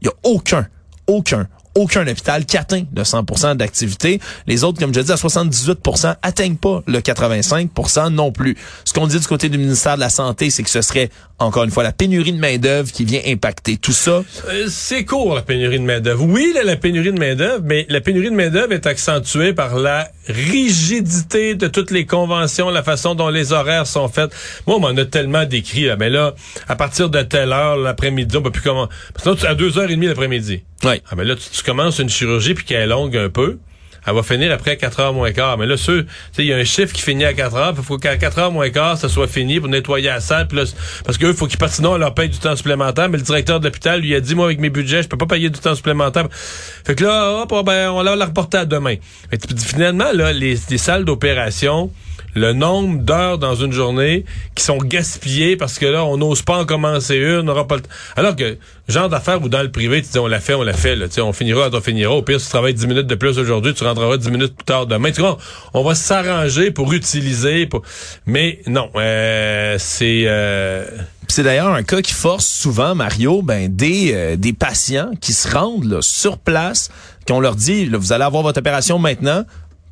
Il 0.00 0.06
y 0.06 0.08
a 0.08 0.14
aucun, 0.24 0.66
aucun, 1.06 1.48
aucun 1.74 2.06
hôpital 2.06 2.44
qui 2.44 2.56
atteint 2.56 2.84
le 2.94 3.02
100% 3.02 3.56
d'activité. 3.56 4.20
Les 4.46 4.64
autres, 4.64 4.78
comme 4.78 4.94
je 4.94 5.00
dis, 5.00 5.12
à 5.12 5.16
78% 5.16 6.16
atteignent 6.22 6.56
pas 6.56 6.82
le 6.86 7.00
85% 7.00 8.08
non 8.08 8.32
plus. 8.32 8.56
Ce 8.84 8.92
qu'on 8.92 9.06
dit 9.06 9.18
du 9.18 9.26
côté 9.26 9.48
du 9.48 9.58
ministère 9.58 9.94
de 9.94 10.00
la 10.00 10.10
Santé, 10.10 10.50
c'est 10.50 10.62
que 10.62 10.70
ce 10.70 10.82
serait, 10.82 11.10
encore 11.38 11.64
une 11.64 11.70
fois, 11.70 11.82
la 11.82 11.92
pénurie 11.92 12.32
de 12.32 12.38
main-d'œuvre 12.38 12.92
qui 12.92 13.04
vient 13.04 13.20
impacter 13.26 13.76
tout 13.76 13.92
ça. 13.92 14.22
Euh, 14.48 14.66
c'est 14.68 15.04
court, 15.04 15.34
la 15.34 15.42
pénurie 15.42 15.78
de 15.80 15.84
main-d'œuvre. 15.84 16.24
Oui, 16.24 16.52
là, 16.54 16.62
la 16.62 16.76
pénurie 16.76 17.12
de 17.12 17.18
main-d'œuvre, 17.18 17.62
mais 17.64 17.84
la 17.88 18.00
pénurie 18.00 18.30
de 18.30 18.34
main-d'œuvre 18.36 18.72
est 18.72 18.86
accentuée 18.86 19.52
par 19.52 19.76
la 19.76 20.08
rigidité 20.28 21.54
de 21.54 21.66
toutes 21.66 21.90
les 21.90 22.06
conventions, 22.06 22.70
la 22.70 22.82
façon 22.82 23.14
dont 23.14 23.28
les 23.28 23.52
horaires 23.52 23.86
sont 23.86 24.08
faits. 24.08 24.30
Moi, 24.66 24.76
on 24.76 24.80
m'en 24.80 24.88
a 24.96 25.04
tellement 25.04 25.44
décrit, 25.44 25.84
là. 25.86 25.96
Mais 25.98 26.10
là, 26.10 26.34
à 26.68 26.76
partir 26.76 27.10
de 27.10 27.22
telle 27.22 27.52
heure, 27.52 27.76
l'après-midi, 27.76 28.36
on 28.36 28.42
peut 28.42 28.50
plus 28.50 28.62
comment. 28.62 28.88
Parce 29.14 29.24
que 29.24 29.30
là, 29.30 29.36
tu- 29.36 29.46
à 29.46 29.54
2h30 29.54 30.06
l'après-midi. 30.06 30.62
Oui. 30.84 31.02
Ah, 31.10 31.14
mais 31.16 31.24
là, 31.24 31.34
tu, 31.36 31.42
tu 31.50 31.62
commences 31.62 31.98
une 31.98 32.08
chirurgie 32.08 32.54
puis 32.54 32.64
qu'elle 32.64 32.82
est 32.82 32.86
longue 32.86 33.16
un 33.16 33.28
peu. 33.28 33.58
Elle 34.06 34.14
va 34.14 34.22
finir 34.22 34.52
après 34.52 34.76
4 34.76 35.00
heures 35.00 35.12
moins 35.12 35.30
quart. 35.32 35.56
Mais 35.58 35.66
là, 35.66 35.76
ceux, 35.76 36.04
tu 36.04 36.10
sais, 36.32 36.42
il 36.44 36.46
y 36.46 36.52
a 36.52 36.56
un 36.56 36.64
chiffre 36.64 36.92
qui 36.92 37.02
finit 37.02 37.24
à 37.24 37.32
4 37.34 37.54
heures. 37.54 37.74
Il 37.76 37.84
faut 37.84 37.98
qu'à 37.98 38.16
4 38.16 38.38
heures 38.38 38.50
moins 38.52 38.68
quart, 38.70 38.98
ça 38.98 39.08
soit 39.08 39.28
fini 39.28 39.60
pour 39.60 39.68
nettoyer 39.68 40.08
la 40.08 40.20
salle. 40.20 40.48
Là, 40.52 40.64
parce 41.04 41.18
qu'eux, 41.18 41.28
il 41.28 41.34
faut 41.36 41.46
qu'ils 41.46 41.58
partent, 41.58 41.74
sinon, 41.74 41.92
on 41.92 41.98
leur 41.98 42.12
paye 42.14 42.28
du 42.28 42.38
temps 42.38 42.56
supplémentaire. 42.56 43.08
Mais 43.08 43.18
le 43.18 43.24
directeur 43.24 43.60
de 43.60 43.66
l'hôpital 43.66 44.00
lui 44.00 44.14
a 44.14 44.20
dit, 44.20 44.34
moi, 44.34 44.46
avec 44.46 44.58
mes 44.58 44.70
budgets, 44.70 45.02
je 45.02 45.08
peux 45.08 45.16
pas 45.18 45.26
payer 45.26 45.50
du 45.50 45.60
temps 45.60 45.74
supplémentaire. 45.74 46.26
Fait 46.32 46.94
que 46.94 47.04
là, 47.04 47.42
hop, 47.42 47.64
ben, 47.64 47.90
on 47.90 48.02
la 48.02 48.24
reporter 48.26 48.60
à 48.60 48.64
demain. 48.64 48.96
Mais 49.30 49.38
t- 49.38 49.54
finalement, 49.56 50.10
là, 50.12 50.32
les 50.32 50.56
salles 50.56 51.04
d'opération, 51.04 51.90
le 52.34 52.52
nombre 52.52 53.00
d'heures 53.00 53.38
dans 53.38 53.54
une 53.54 53.72
journée 53.72 54.24
qui 54.54 54.64
sont 54.64 54.78
gaspillées 54.78 55.56
parce 55.56 55.78
que 55.78 55.86
là, 55.86 56.04
on 56.04 56.16
n'ose 56.16 56.42
pas 56.42 56.58
en 56.58 56.64
commencer 56.64 57.16
une, 57.16 57.40
on 57.40 57.42
n'aura 57.42 57.66
pas 57.66 57.76
le 57.76 57.82
temps. 57.82 57.90
Alors 58.16 58.36
que, 58.36 58.56
genre 58.88 59.08
d'affaires 59.08 59.42
où 59.42 59.48
dans 59.48 59.62
le 59.62 59.70
privé, 59.70 60.02
tu 60.02 60.08
dis, 60.10 60.18
on 60.18 60.26
l'a 60.26 60.40
fait, 60.40 60.54
on 60.54 60.62
l'a 60.62 60.72
fait, 60.72 60.96
là, 60.96 61.06
on 61.18 61.32
finira 61.32 61.68
on 61.72 61.80
finira. 61.80 62.12
Au 62.12 62.22
pire, 62.22 62.40
si 62.40 62.46
tu 62.46 62.50
travailles 62.52 62.74
10 62.74 62.86
minutes 62.86 63.06
de 63.06 63.14
plus 63.14 63.38
aujourd'hui, 63.38 63.74
tu 63.74 63.84
rentreras 63.84 64.16
10 64.16 64.30
minutes 64.30 64.56
plus 64.56 64.64
tard 64.64 64.86
demain. 64.86 65.10
Tu 65.12 65.20
vois, 65.20 65.38
on 65.74 65.82
va 65.82 65.94
s'arranger 65.94 66.70
pour 66.70 66.92
utiliser, 66.92 67.66
pour... 67.66 67.82
mais 68.26 68.60
non, 68.66 68.90
euh, 68.96 69.76
c'est... 69.78 70.24
euh, 70.26 70.86
C'est 71.28 71.42
d'ailleurs 71.42 71.68
un 71.74 71.82
cas 71.82 72.00
qui 72.00 72.12
force 72.12 72.46
souvent, 72.46 72.94
Mario, 72.94 73.42
ben 73.42 73.74
des, 73.74 74.12
euh, 74.14 74.36
des 74.36 74.52
patients 74.52 75.10
qui 75.20 75.32
se 75.32 75.48
rendent 75.50 75.84
là, 75.84 76.00
sur 76.00 76.38
place, 76.38 76.90
qu'on 77.26 77.40
leur 77.40 77.56
dit, 77.56 77.86
là, 77.86 77.98
vous 77.98 78.12
allez 78.12 78.24
avoir 78.24 78.42
votre 78.42 78.58
opération 78.58 78.98
maintenant, 78.98 79.44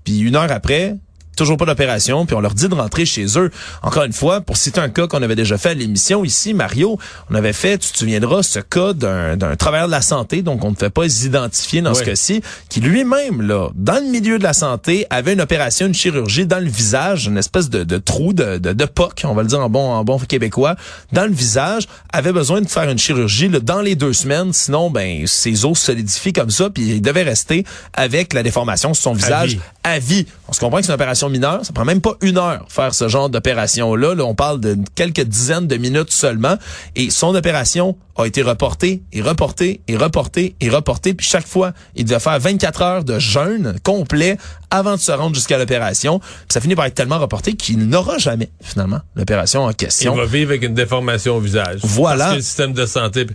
puis 0.04 0.20
une 0.20 0.36
heure 0.36 0.50
après, 0.50 0.96
toujours 1.36 1.56
pas 1.56 1.64
d'opération, 1.66 2.26
puis 2.26 2.36
on 2.36 2.40
leur 2.40 2.54
dit 2.54 2.68
de 2.68 2.74
rentrer 2.74 3.06
chez 3.06 3.26
eux. 3.38 3.50
Encore 3.82 4.04
une 4.04 4.12
fois, 4.12 4.40
pour 4.40 4.56
citer 4.56 4.80
un 4.80 4.88
cas 4.88 5.06
qu'on 5.06 5.22
avait 5.22 5.36
déjà 5.36 5.56
fait 5.58 5.70
à 5.70 5.74
l'émission 5.74 6.24
ici, 6.24 6.54
Mario, 6.54 6.98
on 7.30 7.34
avait 7.34 7.52
fait, 7.52 7.78
tu 7.78 7.92
te 7.92 7.98
souviendras, 7.98 8.42
ce 8.42 8.60
cas 8.60 8.92
d'un 8.92 9.36
d'un 9.36 9.56
travailleur 9.56 9.86
de 9.86 9.92
la 9.92 10.02
santé, 10.02 10.42
donc 10.42 10.64
on 10.64 10.70
ne 10.70 10.76
fait 10.76 10.90
pas 10.90 11.06
identifier 11.06 11.82
dans 11.82 11.94
ce 11.94 12.02
cas-ci, 12.02 12.42
qui 12.68 12.80
lui-même, 12.80 13.42
là, 13.42 13.68
dans 13.74 14.02
le 14.04 14.10
milieu 14.10 14.38
de 14.38 14.42
la 14.42 14.52
santé, 14.52 15.06
avait 15.10 15.32
une 15.32 15.40
opération, 15.40 15.86
une 15.86 15.94
chirurgie 15.94 16.46
dans 16.46 16.58
le 16.58 16.68
visage, 16.68 17.26
une 17.26 17.38
espèce 17.38 17.70
de, 17.70 17.84
de 17.84 17.98
trou, 17.98 18.32
de, 18.32 18.58
de, 18.58 18.72
de 18.72 18.84
poc, 18.84 19.22
on 19.24 19.34
va 19.34 19.42
le 19.42 19.48
dire 19.48 19.60
en 19.60 19.70
bon, 19.70 19.92
en 19.92 20.04
bon 20.04 20.18
québécois, 20.18 20.76
dans 21.12 21.24
le 21.24 21.32
visage, 21.32 21.88
avait 22.12 22.32
besoin 22.32 22.60
de 22.60 22.68
faire 22.68 22.88
une 22.88 22.98
chirurgie 22.98 23.48
là, 23.48 23.60
dans 23.60 23.80
les 23.80 23.94
deux 23.94 24.12
semaines, 24.12 24.52
sinon, 24.52 24.90
ben, 24.90 25.26
ses 25.26 25.64
os 25.64 25.78
solidifient 25.78 26.32
comme 26.32 26.50
ça, 26.50 26.70
puis 26.70 26.96
il 26.96 27.02
devait 27.02 27.22
rester 27.22 27.64
avec 27.94 28.32
la 28.32 28.42
déformation 28.42 28.94
sur 28.94 29.02
son 29.02 29.12
visage 29.12 29.50
vie. 29.50 29.60
à 29.84 29.98
vie. 29.98 30.26
On 30.48 30.52
se 30.52 30.60
comprend 30.60 30.78
que 30.78 30.84
c'est 30.84 30.92
une 30.92 30.94
opération 30.96 31.19
mineure, 31.28 31.64
ça 31.64 31.72
prend 31.72 31.84
même 31.84 32.00
pas 32.00 32.14
une 32.22 32.38
heure 32.38 32.66
faire 32.68 32.94
ce 32.94 33.08
genre 33.08 33.28
d'opération-là. 33.28 34.14
Là, 34.14 34.24
on 34.24 34.34
parle 34.34 34.60
de 34.60 34.76
quelques 34.94 35.22
dizaines 35.22 35.66
de 35.66 35.76
minutes 35.76 36.10
seulement. 36.10 36.56
Et 36.96 37.10
son 37.10 37.34
opération 37.34 37.96
a 38.16 38.26
été 38.26 38.42
reportée 38.42 39.02
et 39.12 39.22
reportée 39.22 39.80
et 39.88 39.96
reportée 39.96 40.54
et 40.60 40.70
reportée. 40.70 41.14
Puis 41.14 41.26
chaque 41.26 41.46
fois, 41.46 41.72
il 41.96 42.04
devait 42.04 42.20
faire 42.20 42.38
24 42.38 42.82
heures 42.82 43.04
de 43.04 43.18
jeûne 43.18 43.76
complet 43.82 44.36
avant 44.70 44.94
de 44.94 45.00
se 45.00 45.12
rendre 45.12 45.34
jusqu'à 45.34 45.58
l'opération. 45.58 46.18
Puis 46.18 46.28
ça 46.48 46.60
finit 46.60 46.74
par 46.74 46.86
être 46.86 46.94
tellement 46.94 47.18
reporté 47.18 47.54
qu'il 47.54 47.78
n'aura 47.78 48.18
jamais, 48.18 48.50
finalement, 48.60 49.00
l'opération 49.16 49.64
en 49.64 49.70
il 49.70 49.76
question. 49.76 50.14
va 50.14 50.26
vivre 50.26 50.50
avec 50.50 50.62
une 50.62 50.74
déformation 50.74 51.36
au 51.36 51.40
visage. 51.40 51.80
Voilà. 51.82 52.24
Parce 52.24 52.30
que 52.30 52.36
le 52.36 52.42
système 52.42 52.72
de 52.72 52.86
santé... 52.86 53.26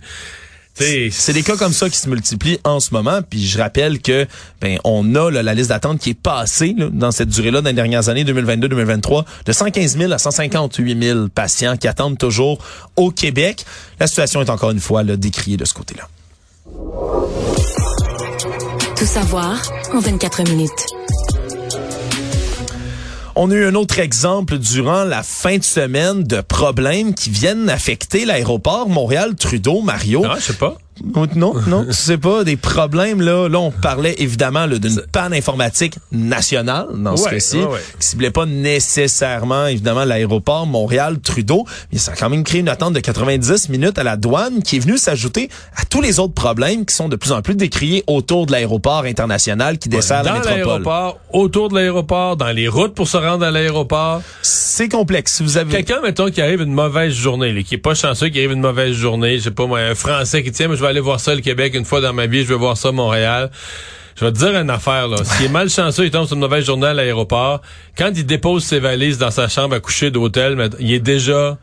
C'est 0.78 1.32
des 1.32 1.42
cas 1.42 1.56
comme 1.56 1.72
ça 1.72 1.88
qui 1.88 1.96
se 1.96 2.08
multiplient 2.08 2.58
en 2.64 2.80
ce 2.80 2.92
moment. 2.92 3.20
Puis 3.28 3.46
je 3.46 3.58
rappelle 3.58 4.00
que 4.00 4.26
ben 4.60 4.78
on 4.84 5.14
a 5.14 5.30
là, 5.30 5.42
la 5.42 5.54
liste 5.54 5.70
d'attente 5.70 6.00
qui 6.00 6.10
est 6.10 6.20
passée 6.20 6.74
là, 6.76 6.88
dans 6.92 7.10
cette 7.10 7.30
durée-là 7.30 7.62
dans 7.62 7.68
les 7.68 7.74
dernières 7.74 8.08
années 8.08 8.24
2022-2023 8.24 9.24
de 9.46 9.52
115 9.52 9.96
000 9.96 10.12
à 10.12 10.18
158 10.18 11.02
000 11.02 11.28
patients 11.28 11.76
qui 11.76 11.88
attendent 11.88 12.18
toujours 12.18 12.58
au 12.96 13.10
Québec. 13.10 13.64
La 13.98 14.06
situation 14.06 14.42
est 14.42 14.50
encore 14.50 14.70
une 14.70 14.80
fois 14.80 15.02
là, 15.02 15.16
décriée 15.16 15.56
de 15.56 15.64
ce 15.64 15.72
côté-là. 15.72 16.08
Tout 18.96 19.06
savoir 19.06 19.62
en 19.94 20.00
24 20.00 20.50
minutes. 20.50 21.25
On 23.38 23.50
a 23.50 23.54
eu 23.54 23.66
un 23.66 23.74
autre 23.74 23.98
exemple 23.98 24.56
durant 24.56 25.04
la 25.04 25.22
fin 25.22 25.58
de 25.58 25.62
semaine 25.62 26.24
de 26.24 26.40
problèmes 26.40 27.14
qui 27.14 27.28
viennent 27.28 27.68
affecter 27.68 28.24
l'aéroport 28.24 28.88
Montréal-Trudeau, 28.88 29.82
Mario. 29.82 30.22
Ah, 30.24 30.36
je 30.38 30.44
sais 30.44 30.52
pas. 30.54 30.78
Non, 31.04 31.54
non, 31.66 31.86
sais 31.90 32.16
pas, 32.18 32.42
des 32.44 32.56
problèmes, 32.56 33.20
là. 33.20 33.48
Là, 33.48 33.58
on 33.58 33.70
parlait 33.70 34.14
évidemment 34.18 34.66
d'une 34.66 35.02
panne 35.12 35.34
informatique 35.34 35.94
nationale, 36.10 36.86
dans 36.94 37.16
ce 37.16 37.24
Ouais, 37.24 37.30
cas-ci, 37.32 37.58
ouais, 37.58 37.64
ouais. 37.66 37.80
qui 38.00 38.06
ciblait 38.06 38.30
pas 38.30 38.46
nécessairement, 38.46 39.66
évidemment, 39.66 40.04
l'aéroport 40.04 40.66
Montréal-Trudeau. 40.66 41.64
Mais 41.92 41.98
ça 41.98 42.12
a 42.12 42.14
quand 42.16 42.30
même 42.30 42.44
créé 42.44 42.60
une 42.60 42.68
attente 42.68 42.94
de 42.94 43.00
90 43.00 43.68
minutes 43.68 43.98
à 43.98 44.04
la 44.04 44.16
douane 44.16 44.62
qui 44.62 44.76
est 44.76 44.78
venue 44.78 44.96
s'ajouter 44.98 45.50
à 45.76 45.84
tous 45.84 46.00
les 46.00 46.18
autres 46.18 46.34
problèmes 46.34 46.86
qui 46.86 46.94
sont 46.94 47.08
de 47.08 47.16
plus 47.16 47.32
en 47.32 47.42
plus 47.42 47.54
décriés 47.54 48.02
autour 48.06 48.46
de 48.46 48.52
l'aéroport 48.52 49.04
international 49.04 49.78
qui 49.78 49.88
dessert 49.88 50.22
la 50.22 50.30
dans 50.30 50.38
métropole. 50.38 50.56
l'aéroport, 50.64 51.18
autour 51.32 51.68
de 51.68 51.74
l'aéroport, 51.74 52.36
dans 52.36 52.52
les 52.52 52.68
routes 52.68 52.94
pour 52.94 53.08
se 53.08 53.16
rendre 53.16 53.44
à 53.44 53.50
l'aéroport. 53.50 54.22
C'est 54.42 54.88
complexe. 54.88 55.34
Si 55.36 55.42
vous 55.42 55.56
avez... 55.58 55.70
Quelqu'un, 55.72 56.00
mettons, 56.02 56.30
qui 56.30 56.40
arrive 56.40 56.62
une 56.62 56.72
mauvaise 56.72 57.12
journée, 57.12 57.52
là, 57.52 57.62
qui 57.62 57.74
est 57.74 57.78
pas 57.78 57.94
chanceux, 57.94 58.28
qui 58.28 58.38
arrive 58.38 58.52
une 58.52 58.60
mauvaise 58.60 58.92
journée, 58.94 59.38
je 59.38 59.44
sais 59.44 59.50
pas 59.50 59.66
moi, 59.66 59.80
un 59.80 59.94
Français 59.94 60.42
qui 60.42 60.52
tient, 60.52 60.68
mais 60.68 60.76
je 60.76 60.85
vais 60.86 60.90
aller 60.90 61.00
voir 61.00 61.20
ça 61.20 61.34
le 61.34 61.40
Québec 61.40 61.74
une 61.74 61.84
fois 61.84 62.00
dans 62.00 62.12
ma 62.12 62.26
vie, 62.26 62.42
je 62.42 62.48
vais 62.48 62.54
voir 62.54 62.76
ça 62.76 62.92
Montréal. 62.92 63.50
Je 64.18 64.24
vais 64.24 64.32
te 64.32 64.38
dire 64.38 64.56
une 64.56 64.70
affaire, 64.70 65.08
là. 65.08 65.18
S'il 65.24 65.46
est 65.46 65.50
mal 65.50 65.68
chanceux, 65.68 66.06
il 66.06 66.10
tombe 66.10 66.26
sur 66.26 66.36
une 66.36 66.40
mauvaise 66.40 66.64
journée 66.64 66.86
à 66.86 66.94
l'aéroport. 66.94 67.60
Quand 67.98 68.10
il 68.16 68.24
dépose 68.24 68.64
ses 68.64 68.78
valises 68.78 69.18
dans 69.18 69.30
sa 69.30 69.46
chambre 69.48 69.74
à 69.74 69.80
coucher 69.80 70.10
d'hôtel, 70.10 70.70
il 70.80 70.90
est 70.94 71.00
déjà, 71.00 71.58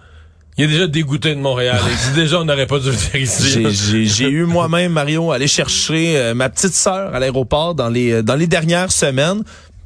il 0.57 0.65
est 0.65 0.67
déjà 0.67 0.85
dégoûté 0.85 1.33
de 1.33 1.39
Montréal. 1.39 1.79
Il 1.89 2.11
dit 2.11 2.21
déjà, 2.21 2.39
on 2.39 2.45
n'aurait 2.45 2.67
pas 2.67 2.77
dû 2.77 2.91
faire 2.91 3.19
ici. 3.19 4.05
J'ai 4.05 4.29
eu 4.29 4.45
moi-même, 4.45 4.91
Mario, 4.91 5.31
aller 5.31 5.47
chercher 5.47 6.17
euh, 6.17 6.33
ma 6.35 6.49
petite 6.49 6.73
sœur 6.73 7.15
à 7.15 7.19
l'aéroport 7.19 7.73
dans 7.73 7.89
les, 7.89 8.11
euh, 8.11 8.21
dans 8.21 8.35
les 8.35 8.45
dernières 8.45 8.91
semaines. 8.91 9.43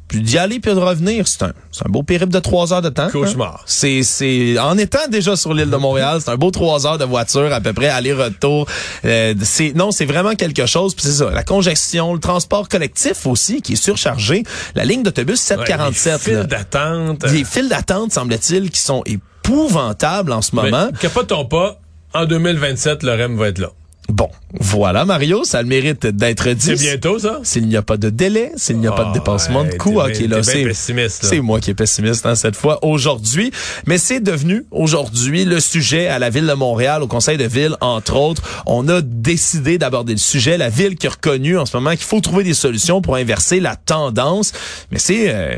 Puis 0.08 0.22
d'y 0.22 0.38
aller 0.38 0.60
puis 0.60 0.74
de 0.74 0.80
revenir, 0.80 1.28
c'est 1.28 1.44
un, 1.44 1.54
c'est 1.72 1.86
un 1.86 1.90
beau 1.90 2.02
périple 2.02 2.32
de 2.32 2.40
trois 2.40 2.72
heures 2.74 2.82
de 2.82 2.90
temps. 2.90 3.10
Cauchemar. 3.10 3.56
hein. 3.60 3.64
C'est, 3.66 4.04
c'est, 4.04 4.58
en 4.58 4.78
étant 4.78 5.08
déjà 5.10 5.36
sur 5.36 5.54
l'île 5.54 5.70
de 5.70 5.76
Montréal, 5.76 6.20
c'est 6.24 6.32
un 6.32 6.38
beau 6.38 6.50
trois 6.52 6.88
heures 6.88 6.98
de 6.98 7.04
voiture 7.06 7.52
à 7.54 7.60
peu 7.60 7.74
près 7.74 7.90
aller-retour. 7.90 8.68
Euh, 9.06 9.34
c'est, 9.42 9.74
non, 9.76 9.92
c'est 9.92 10.06
vraiment 10.06 10.34
quelque 10.36 10.66
chose. 10.66 10.96
Puis 10.96 11.06
c'est 11.06 11.14
ça, 11.24 11.30
la 11.30 11.44
congestion, 11.44 12.14
le 12.14 12.20
transport 12.20 12.70
collectif 12.70 13.26
aussi 13.26 13.62
qui 13.62 13.74
est 13.74 13.76
surchargé. 13.76 14.44
La 14.76 14.86
ligne 14.86 15.04
d'autobus 15.04 15.40
747. 15.42 16.06
Ouais, 16.06 16.12
les 16.34 16.38
files 16.40 16.48
d'attente. 16.48 17.26
Des 17.26 17.44
files 17.44 17.70
d'attente, 17.70 18.14
semble-t-il, 18.14 18.72
qui 18.72 18.80
sont 18.80 19.04
épouvantables 19.06 20.32
en 20.32 20.42
ce 20.42 20.56
moment. 20.56 20.90
Capotons 21.00 21.46
pas. 21.46 21.80
En 22.14 22.26
2027, 22.26 23.04
le 23.04 23.12
REM 23.14 23.38
va 23.38 23.50
être 23.50 23.60
là. 23.60 23.70
Bon, 24.10 24.30
voilà 24.60 25.04
Mario, 25.04 25.44
ça 25.44 25.60
a 25.60 25.62
le 25.62 25.68
mérite 25.68 26.08
d'être 26.08 26.50
dit. 26.52 26.66
C'est 26.68 26.76
bientôt 26.76 27.20
ça? 27.20 27.40
S'il 27.44 27.68
n'y 27.68 27.76
a 27.76 27.82
pas 27.82 27.98
de 27.98 28.10
délai, 28.10 28.52
s'il 28.56 28.78
n'y 28.78 28.88
a 28.88 28.94
pas 28.94 29.04
de 29.04 29.10
Ah, 29.10 29.14
dépassement 29.14 29.66
de 29.66 29.72
coût, 29.74 30.00
ok 30.00 30.20
là, 30.30 30.44
c'est 30.44 30.74
c'est 31.10 31.42
moi 31.42 31.60
qui 31.60 31.72
est 31.72 31.74
pessimiste 31.74 32.26
hein, 32.26 32.36
cette 32.36 32.56
fois 32.56 32.84
aujourd'hui, 32.86 33.52
mais 33.86 33.98
c'est 33.98 34.22
devenu 34.22 34.66
aujourd'hui 34.72 35.44
le 35.44 35.60
sujet 35.60 36.08
à 36.08 36.20
la 36.20 36.30
ville 36.30 36.48
de 36.48 36.54
Montréal, 36.54 37.04
au 37.04 37.08
conseil 37.08 37.38
de 37.38 37.44
ville 37.44 37.76
entre 37.82 38.16
autres. 38.16 38.42
On 38.66 38.88
a 38.88 39.02
décidé 39.02 39.78
d'aborder 39.78 40.14
le 40.14 40.20
sujet, 40.20 40.58
la 40.58 40.70
ville 40.70 40.96
qui 40.96 41.08
a 41.08 41.12
reconnu 41.12 41.58
en 41.58 41.66
ce 41.66 41.76
moment 41.76 41.92
qu'il 41.92 42.06
faut 42.06 42.22
trouver 42.22 42.46
des 42.46 42.54
solutions 42.54 43.02
pour 43.02 43.16
inverser 43.16 43.60
la 43.60 43.76
tendance, 43.76 44.54
mais 44.92 45.00
c'est 45.00 45.26
euh, 45.28 45.58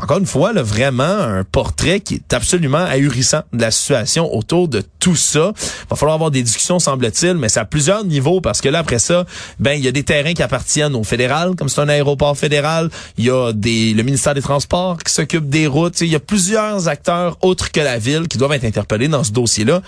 encore 0.00 0.18
une 0.18 0.26
fois 0.26 0.52
là, 0.52 0.62
vraiment 0.62 1.02
un 1.04 1.44
portrait 1.44 2.00
qui 2.00 2.16
est 2.16 2.34
absolument 2.34 2.84
ahurissant 2.84 3.42
de 3.52 3.62
la 3.62 3.70
situation 3.70 4.32
autour 4.34 4.68
de 4.68 4.82
tout 5.00 5.16
ça. 5.16 5.52
Va 5.90 5.96
falloir 5.96 6.14
avoir 6.14 6.30
des 6.30 6.42
discussions 6.42 6.78
semble-t-il, 6.78 7.34
mais 7.34 7.56
à 7.56 7.64
plusieurs 7.78 8.04
niveaux 8.04 8.40
parce 8.40 8.60
que 8.60 8.68
là 8.68 8.80
après 8.80 8.98
ça, 8.98 9.24
ben 9.60 9.74
il 9.74 9.84
y 9.84 9.86
a 9.86 9.92
des 9.92 10.02
terrains 10.02 10.34
qui 10.34 10.42
appartiennent 10.42 10.96
au 10.96 11.04
fédéral, 11.04 11.54
comme 11.54 11.68
c'est 11.68 11.80
un 11.80 11.88
aéroport 11.88 12.36
fédéral, 12.36 12.90
il 13.16 13.26
y 13.26 13.30
a 13.30 13.52
des 13.52 13.94
le 13.94 14.02
ministère 14.02 14.34
des 14.34 14.42
Transports 14.42 14.98
qui 14.98 15.12
s'occupe 15.12 15.48
des 15.48 15.68
routes, 15.68 16.00
il 16.00 16.08
y 16.08 16.16
a 16.16 16.18
plusieurs 16.18 16.88
acteurs 16.88 17.38
autres 17.40 17.70
que 17.70 17.78
la 17.78 17.98
ville 17.98 18.26
qui 18.26 18.36
doivent 18.36 18.54
être 18.54 18.64
interpellés 18.64 19.06
dans 19.06 19.22
ce 19.22 19.30
dossier-là. 19.30 19.80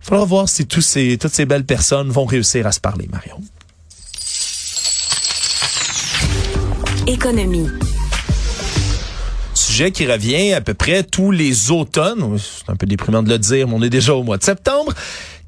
Il 0.00 0.06
faudra 0.06 0.24
voir 0.24 0.48
si 0.48 0.66
tous 0.66 0.80
ces 0.80 1.18
toutes 1.18 1.34
ces 1.34 1.44
belles 1.44 1.66
personnes 1.66 2.08
vont 2.08 2.24
réussir 2.24 2.66
à 2.66 2.72
se 2.72 2.80
parler, 2.80 3.06
Marion. 3.12 3.38
Économie. 7.06 7.68
Sujet 9.52 9.90
qui 9.90 10.06
revient 10.06 10.54
à 10.54 10.62
peu 10.62 10.72
près 10.72 11.02
tous 11.02 11.32
les 11.32 11.70
automnes. 11.70 12.38
C'est 12.38 12.72
un 12.72 12.76
peu 12.76 12.86
déprimant 12.86 13.22
de 13.22 13.28
le 13.28 13.38
dire, 13.38 13.68
mais 13.68 13.74
on 13.74 13.82
est 13.82 13.90
déjà 13.90 14.14
au 14.14 14.22
mois 14.22 14.38
de 14.38 14.42
septembre. 14.42 14.94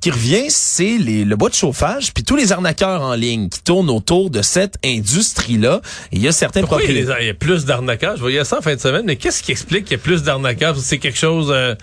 Qui 0.01 0.11
revient, 0.13 0.45
c'est 0.49 0.97
les- 0.97 1.25
le 1.25 1.35
bois 1.37 1.49
de 1.49 1.55
chauffage, 1.55 2.15
puis 2.15 2.23
tous 2.23 2.37
les 2.37 2.53
arnaqueurs 2.53 3.03
en 3.03 3.15
ligne 3.15 3.49
qui 3.49 3.61
tournent 3.63 3.91
autour 3.91 4.31
de 4.31 4.43
cette 4.43 4.77
industrie-là. 4.85 5.81
Il 6.13 6.23
y 6.23 6.29
a 6.29 6.33
certains 6.33 6.61
Pourquoi 6.61 6.83
il 6.83 6.83
y, 6.83 6.85
a 6.85 6.87
propriétaires. 7.05 7.17
des- 7.19 7.25
il 7.25 7.27
y 7.27 7.31
a 7.31 7.35
plus 7.35 7.65
d'arnaquages? 7.65 8.17
Je 8.17 8.21
voyais 8.23 8.45
ça 8.45 8.59
en 8.59 8.63
fin 8.63 8.77
de 8.77 8.81
semaine, 8.81 9.03
mais 9.07 9.17
qu'est-ce 9.17 9.43
qui 9.43 9.51
explique 9.51 9.85
qu'il 9.87 9.97
y 9.97 10.01
a 10.01 10.03
plus 10.03 10.23
d'arnaquages? 10.23 10.77
C'est 10.79 10.99
quelque 10.99 11.19
chose 11.19 11.49
euh, 11.51 11.75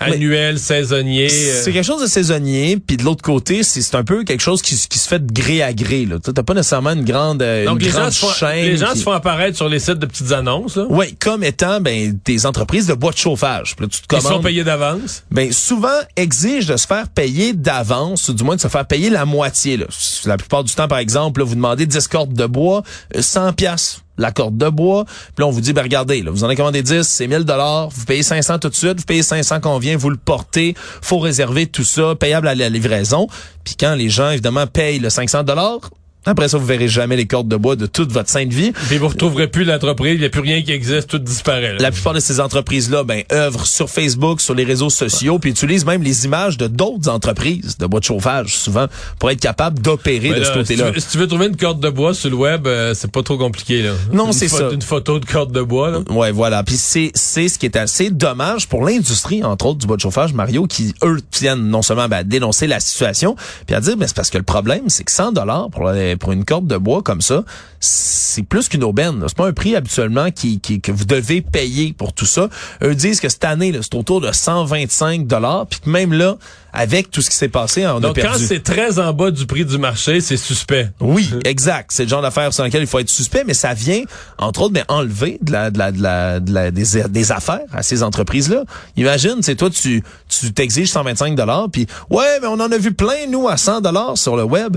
annuel, 0.00 0.58
saisonnier? 0.58 1.28
euh, 1.30 1.60
C'est 1.62 1.72
quelque 1.72 1.84
chose 1.84 2.02
de 2.02 2.06
saisonnier, 2.06 2.78
puis 2.84 2.96
de 2.96 3.04
l'autre 3.04 3.22
côté, 3.22 3.62
c'est 3.62 3.94
un 3.94 4.04
peu 4.04 4.24
quelque 4.24 4.40
chose 4.40 4.62
qui, 4.62 4.74
se 4.76 4.88
fait 5.08 5.24
de 5.24 5.32
gré 5.32 5.62
à 5.62 5.72
gré. 5.72 6.06
Là. 6.06 6.16
T'as 6.22 6.42
pas 6.42 6.54
nécessairement 6.54 6.90
une 6.92 7.04
grande, 7.04 7.42
euh, 7.42 7.64
Donc 7.66 7.78
une 7.80 7.86
les 7.86 7.90
gens, 7.92 7.98
grande 8.00 8.10
se 8.12 8.18
font, 8.20 8.32
chaîne. 8.32 8.64
les 8.64 8.76
gens 8.76 8.92
qui- 8.92 8.98
se 8.98 9.02
font 9.04 9.12
apparaître 9.12 9.56
sur 9.56 9.68
les 9.68 9.78
sites 9.78 9.98
de 9.98 10.06
petites 10.06 10.32
annonces. 10.32 10.76
Là. 10.76 10.84
Oui, 10.88 11.14
comme 11.18 11.44
étant 11.44 11.80
ben, 11.80 12.18
des 12.24 12.46
entreprises 12.46 12.86
de 12.86 12.94
bois 12.94 13.12
de 13.12 13.18
chauffage. 13.18 13.76
Puis 13.76 13.84
là, 13.86 13.88
tu 13.90 14.00
te 14.02 14.16
Ils 14.16 14.22
sont 14.22 14.40
payés 14.40 14.64
d'avance. 14.64 15.24
ben 15.30 15.52
souvent 15.52 15.88
exige 16.16 16.66
de 16.66 16.76
se 16.76 16.86
faire 16.86 17.08
payer 17.08 17.52
d'avance, 17.52 18.28
ou 18.28 18.34
du 18.34 18.44
moins 18.44 18.56
de 18.56 18.60
se 18.60 18.68
faire 18.68 18.86
payer 18.86 19.10
la 19.10 19.24
moitié. 19.24 19.76
Là. 19.76 19.86
La 20.24 20.36
plupart 20.36 20.64
du 20.64 20.72
temps, 20.74 20.88
par 20.88 20.98
exemple, 20.98 21.40
là, 21.40 21.46
vous 21.46 21.54
demandez 21.54 21.86
10 21.86 22.08
cordes 22.08 22.32
de 22.34 22.46
bois, 22.46 22.82
euh, 23.16 23.22
100 23.22 23.52
pièces 23.52 24.00
la 24.20 24.30
corde 24.30 24.56
de 24.56 24.68
bois. 24.68 25.04
Puis 25.04 25.40
là, 25.42 25.46
on 25.46 25.50
vous 25.50 25.60
dit, 25.60 25.72
ben 25.72 25.82
regardez, 25.82 26.22
là, 26.22 26.30
vous 26.30 26.44
en 26.44 26.46
avez 26.46 26.56
commandé 26.56 26.82
10, 26.82 27.02
c'est 27.02 27.26
1000 27.26 27.44
dollars. 27.44 27.88
Vous 27.88 28.04
payez 28.04 28.22
500 28.22 28.58
tout 28.58 28.68
de 28.68 28.74
suite, 28.74 28.98
vous 28.98 29.06
payez 29.06 29.22
500 29.22 29.60
qu'on 29.60 29.78
vient, 29.78 29.96
vous 29.96 30.10
le 30.10 30.16
portez. 30.16 30.74
faut 31.02 31.18
réserver 31.18 31.66
tout 31.66 31.84
ça, 31.84 32.14
payable 32.14 32.46
à 32.48 32.54
la 32.54 32.68
livraison. 32.68 33.26
Puis 33.64 33.74
quand 33.78 33.94
les 33.94 34.08
gens, 34.08 34.30
évidemment, 34.30 34.66
payent 34.66 34.98
le 34.98 35.10
500 35.10 35.42
dollars, 35.44 35.90
après 36.26 36.48
ça, 36.48 36.58
vous 36.58 36.66
verrez 36.66 36.88
jamais 36.88 37.16
les 37.16 37.26
cordes 37.26 37.48
de 37.48 37.56
bois 37.56 37.76
de 37.76 37.86
toute 37.86 38.12
votre 38.12 38.28
sainte 38.28 38.52
vie. 38.52 38.72
Puis 38.88 38.98
vous 38.98 39.08
retrouverez 39.08 39.48
plus 39.48 39.64
l'entreprise, 39.64 40.14
il 40.14 40.20
n'y 40.20 40.26
a 40.26 40.28
plus 40.28 40.42
rien 40.42 40.62
qui 40.62 40.72
existe, 40.72 41.08
tout 41.08 41.18
disparaît. 41.18 41.72
là. 41.72 41.78
La 41.78 41.90
plupart 41.90 42.12
de 42.12 42.20
ces 42.20 42.40
entreprises-là, 42.40 43.04
ben, 43.04 43.22
œuvrent 43.32 43.66
sur 43.66 43.88
Facebook, 43.88 44.40
sur 44.40 44.54
les 44.54 44.64
réseaux 44.64 44.90
sociaux, 44.90 45.38
puis 45.38 45.50
utilisent 45.50 45.86
même 45.86 46.02
les 46.02 46.26
images 46.26 46.58
de 46.58 46.66
d'autres 46.66 47.08
entreprises 47.08 47.78
de 47.78 47.86
bois 47.86 48.00
de 48.00 48.04
chauffage, 48.04 48.56
souvent, 48.56 48.86
pour 49.18 49.30
être 49.30 49.40
capable 49.40 49.80
d'opérer 49.80 50.30
de 50.30 50.44
ce 50.44 50.52
si, 50.52 50.52
côté-là. 50.52 50.92
si 50.96 51.08
tu 51.08 51.18
veux 51.18 51.26
trouver 51.26 51.46
une 51.46 51.56
corde 51.56 51.80
de 51.80 51.88
bois 51.88 52.12
sur 52.12 52.28
le 52.28 52.36
web, 52.36 52.66
euh, 52.66 52.92
c'est 52.94 53.10
pas 53.10 53.22
trop 53.22 53.38
compliqué. 53.38 53.82
Là. 53.82 53.92
Non, 54.12 54.32
c'est 54.32 54.48
ça. 54.48 54.70
Une 54.70 54.82
photo 54.82 55.18
de 55.20 55.24
corde 55.24 55.52
de 55.52 55.62
bois. 55.62 55.90
Là. 55.90 56.00
Ouais, 56.10 56.32
voilà. 56.32 56.62
Puis 56.62 56.76
c'est 56.76 57.12
c'est 57.14 57.48
ce 57.48 57.58
qui 57.58 57.66
est 57.66 57.76
assez 57.76 58.10
dommage 58.10 58.68
pour 58.68 58.84
l'industrie, 58.84 59.42
entre 59.42 59.66
autres, 59.66 59.78
du 59.78 59.86
bois 59.86 59.96
de 59.96 60.02
chauffage, 60.02 60.32
Mario, 60.34 60.66
qui, 60.66 60.94
eux, 61.02 61.18
tiennent 61.30 61.68
non 61.68 61.82
seulement 61.82 62.08
ben, 62.08 62.18
à 62.18 62.24
dénoncer 62.24 62.66
la 62.66 62.80
situation, 62.80 63.36
puis 63.66 63.74
à 63.74 63.80
dire, 63.80 63.96
ben, 63.96 64.06
c'est 64.06 64.16
parce 64.16 64.30
que 64.30 64.38
le 64.38 64.44
problème, 64.44 64.88
c'est 64.88 65.04
que 65.04 65.12
100 65.12 65.32
dollars 65.32 65.70
pour, 65.70 65.90
la- 66.10 66.16
pour 66.16 66.32
une 66.32 66.44
corde 66.44 66.66
de 66.66 66.76
bois 66.76 67.02
comme 67.02 67.20
ça, 67.20 67.44
c'est 67.80 68.42
plus 68.42 68.68
qu'une 68.68 68.84
aubaine. 68.84 69.22
C'est 69.26 69.36
pas 69.36 69.46
un 69.48 69.52
prix 69.52 69.74
habituellement 69.76 70.30
qui, 70.30 70.60
qui, 70.60 70.80
que 70.80 70.92
vous 70.92 71.04
devez 71.04 71.40
payer 71.40 71.92
pour 71.96 72.12
tout 72.12 72.26
ça. 72.26 72.48
Eux 72.82 72.94
disent 72.94 73.20
que 73.20 73.28
cette 73.28 73.44
année, 73.44 73.72
là, 73.72 73.80
c'est 73.82 73.94
autour 73.94 74.20
de 74.20 74.30
125 74.32 75.26
dollars, 75.26 75.66
puis 75.66 75.80
que 75.80 75.88
même 75.90 76.12
là, 76.12 76.36
avec 76.72 77.10
tout 77.10 77.20
ce 77.20 77.30
qui 77.30 77.36
s'est 77.36 77.48
passé, 77.48 77.84
on 77.86 77.96
a 77.96 78.00
Donc 78.00 78.14
perdu. 78.14 78.38
quand 78.38 78.46
c'est 78.46 78.62
très 78.62 78.98
en 79.00 79.12
bas 79.12 79.30
du 79.32 79.44
prix 79.46 79.64
du 79.64 79.76
marché, 79.78 80.20
c'est 80.20 80.36
suspect. 80.36 80.90
Oui, 81.00 81.28
exact. 81.44 81.90
C'est 81.92 82.04
le 82.04 82.08
genre 82.08 82.22
d'affaire 82.22 82.52
sur 82.54 82.62
lequel 82.64 82.82
il 82.82 82.86
faut 82.86 82.98
être 83.00 83.08
suspect, 83.10 83.42
mais 83.44 83.54
ça 83.54 83.74
vient, 83.74 84.02
entre 84.38 84.62
autres, 84.62 84.74
ben, 84.74 84.84
enlever 84.88 85.38
de 85.42 85.50
la, 85.50 85.70
de 85.70 85.78
la, 85.78 85.90
de 85.90 86.00
la, 86.02 86.38
de 86.40 86.52
la- 86.52 86.70
des, 86.70 86.84
des 87.08 87.32
affaires 87.32 87.60
à 87.72 87.82
ces 87.82 88.02
entreprises-là. 88.04 88.64
Imagine, 88.96 89.36
c'est 89.40 89.56
toi, 89.56 89.70
tu, 89.70 90.04
tu 90.28 90.52
t'exiges 90.52 90.90
125 90.90 91.34
dollars, 91.34 91.68
puis 91.72 91.86
ouais, 92.10 92.38
mais 92.40 92.46
on 92.46 92.52
en 92.60 92.70
a 92.70 92.78
vu 92.78 92.92
plein, 92.92 93.26
nous, 93.28 93.48
à 93.48 93.56
100 93.56 93.80
dollars 93.80 94.16
sur 94.16 94.36
le 94.36 94.44
web. 94.44 94.76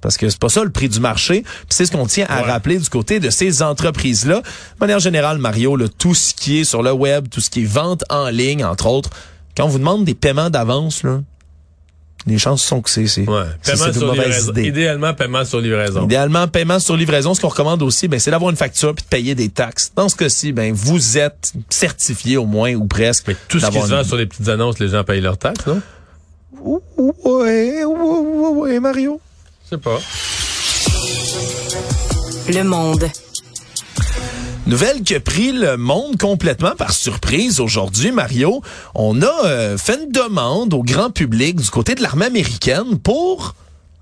Parce 0.00 0.16
que 0.16 0.28
c'est 0.30 0.38
pas 0.38 0.48
ça 0.48 0.64
le 0.64 0.70
prix 0.70 0.88
du 0.88 1.00
marché. 1.00 1.44
C'est 1.68 1.86
ce 1.86 1.92
qu'on 1.92 2.06
tient 2.06 2.26
à 2.28 2.42
Ouais. 2.42 2.50
rappeler 2.50 2.78
du 2.78 2.88
côté 2.88 3.20
de 3.20 3.30
ces 3.30 3.62
entreprises-là. 3.62 4.36
De 4.40 4.80
manière 4.80 4.98
générale, 5.00 5.38
Mario, 5.38 5.76
là, 5.76 5.86
tout 5.88 6.14
ce 6.14 6.32
qui 6.34 6.58
est 6.60 6.64
sur 6.64 6.82
le 6.82 6.92
web, 6.92 7.28
tout 7.30 7.40
ce 7.40 7.50
qui 7.50 7.62
est 7.62 7.66
vente 7.66 8.04
en 8.10 8.28
ligne, 8.28 8.64
entre 8.64 8.86
autres, 8.86 9.10
quand 9.56 9.64
on 9.64 9.68
vous 9.68 9.78
demande 9.78 10.04
des 10.04 10.14
paiements 10.14 10.48
d'avance, 10.50 11.02
là, 11.02 11.20
les 12.28 12.38
chances 12.38 12.62
sont 12.64 12.80
que 12.80 12.90
c'est 12.90 13.06
c'est 13.06 13.28
Ouais. 13.28 13.44
Paiement 13.64 13.92
sur 13.92 14.12
livraison. 14.12 14.50
idée. 14.52 14.64
Idéalement, 14.66 15.14
paiement 15.14 15.44
sur 15.44 15.60
livraison. 15.60 16.04
Idéalement, 16.04 16.48
paiement 16.48 16.80
sur 16.80 16.96
livraison, 16.96 17.34
ce 17.34 17.40
qu'on 17.40 17.48
recommande 17.48 17.82
aussi, 17.82 18.08
ben, 18.08 18.18
c'est 18.18 18.32
d'avoir 18.32 18.50
une 18.50 18.56
facture 18.56 18.94
puis 18.94 19.04
de 19.04 19.08
payer 19.08 19.34
des 19.36 19.48
taxes. 19.48 19.92
Dans 19.94 20.08
ce 20.08 20.16
cas-ci, 20.16 20.52
ben, 20.52 20.72
vous 20.74 21.18
êtes 21.18 21.52
certifié 21.70 22.36
au 22.36 22.46
moins 22.46 22.74
ou 22.74 22.86
presque. 22.86 23.26
Mais 23.28 23.36
tout 23.48 23.60
ce 23.60 23.66
qui 23.66 23.80
se 23.80 23.86
vend 23.86 23.98
une- 24.00 24.04
sur 24.04 24.16
les 24.16 24.26
petites 24.26 24.48
annonces, 24.48 24.78
les 24.80 24.88
gens 24.88 25.04
payent 25.04 25.20
leurs 25.20 25.38
taxes, 25.38 25.66
non? 25.66 25.80
Ouais, 26.60 26.80
ouais, 26.96 27.84
ouais, 27.84 28.48
ouais, 28.54 28.80
Mario. 28.80 29.20
Je 29.66 29.70
sais 29.70 29.78
pas. 29.78 29.98
Le 32.48 32.62
monde. 32.62 33.10
Nouvelle 34.68 35.02
qui 35.02 35.16
a 35.16 35.20
pris 35.20 35.50
le 35.50 35.76
monde 35.76 36.16
complètement 36.18 36.76
par 36.76 36.92
surprise 36.92 37.58
aujourd'hui, 37.58 38.12
Mario. 38.12 38.62
On 38.94 39.20
a 39.22 39.44
euh, 39.44 39.76
fait 39.76 39.98
une 40.04 40.12
demande 40.12 40.72
au 40.72 40.84
grand 40.84 41.10
public 41.10 41.56
du 41.56 41.68
côté 41.68 41.96
de 41.96 42.02
l'armée 42.02 42.26
américaine 42.26 42.96
pour 43.00 43.56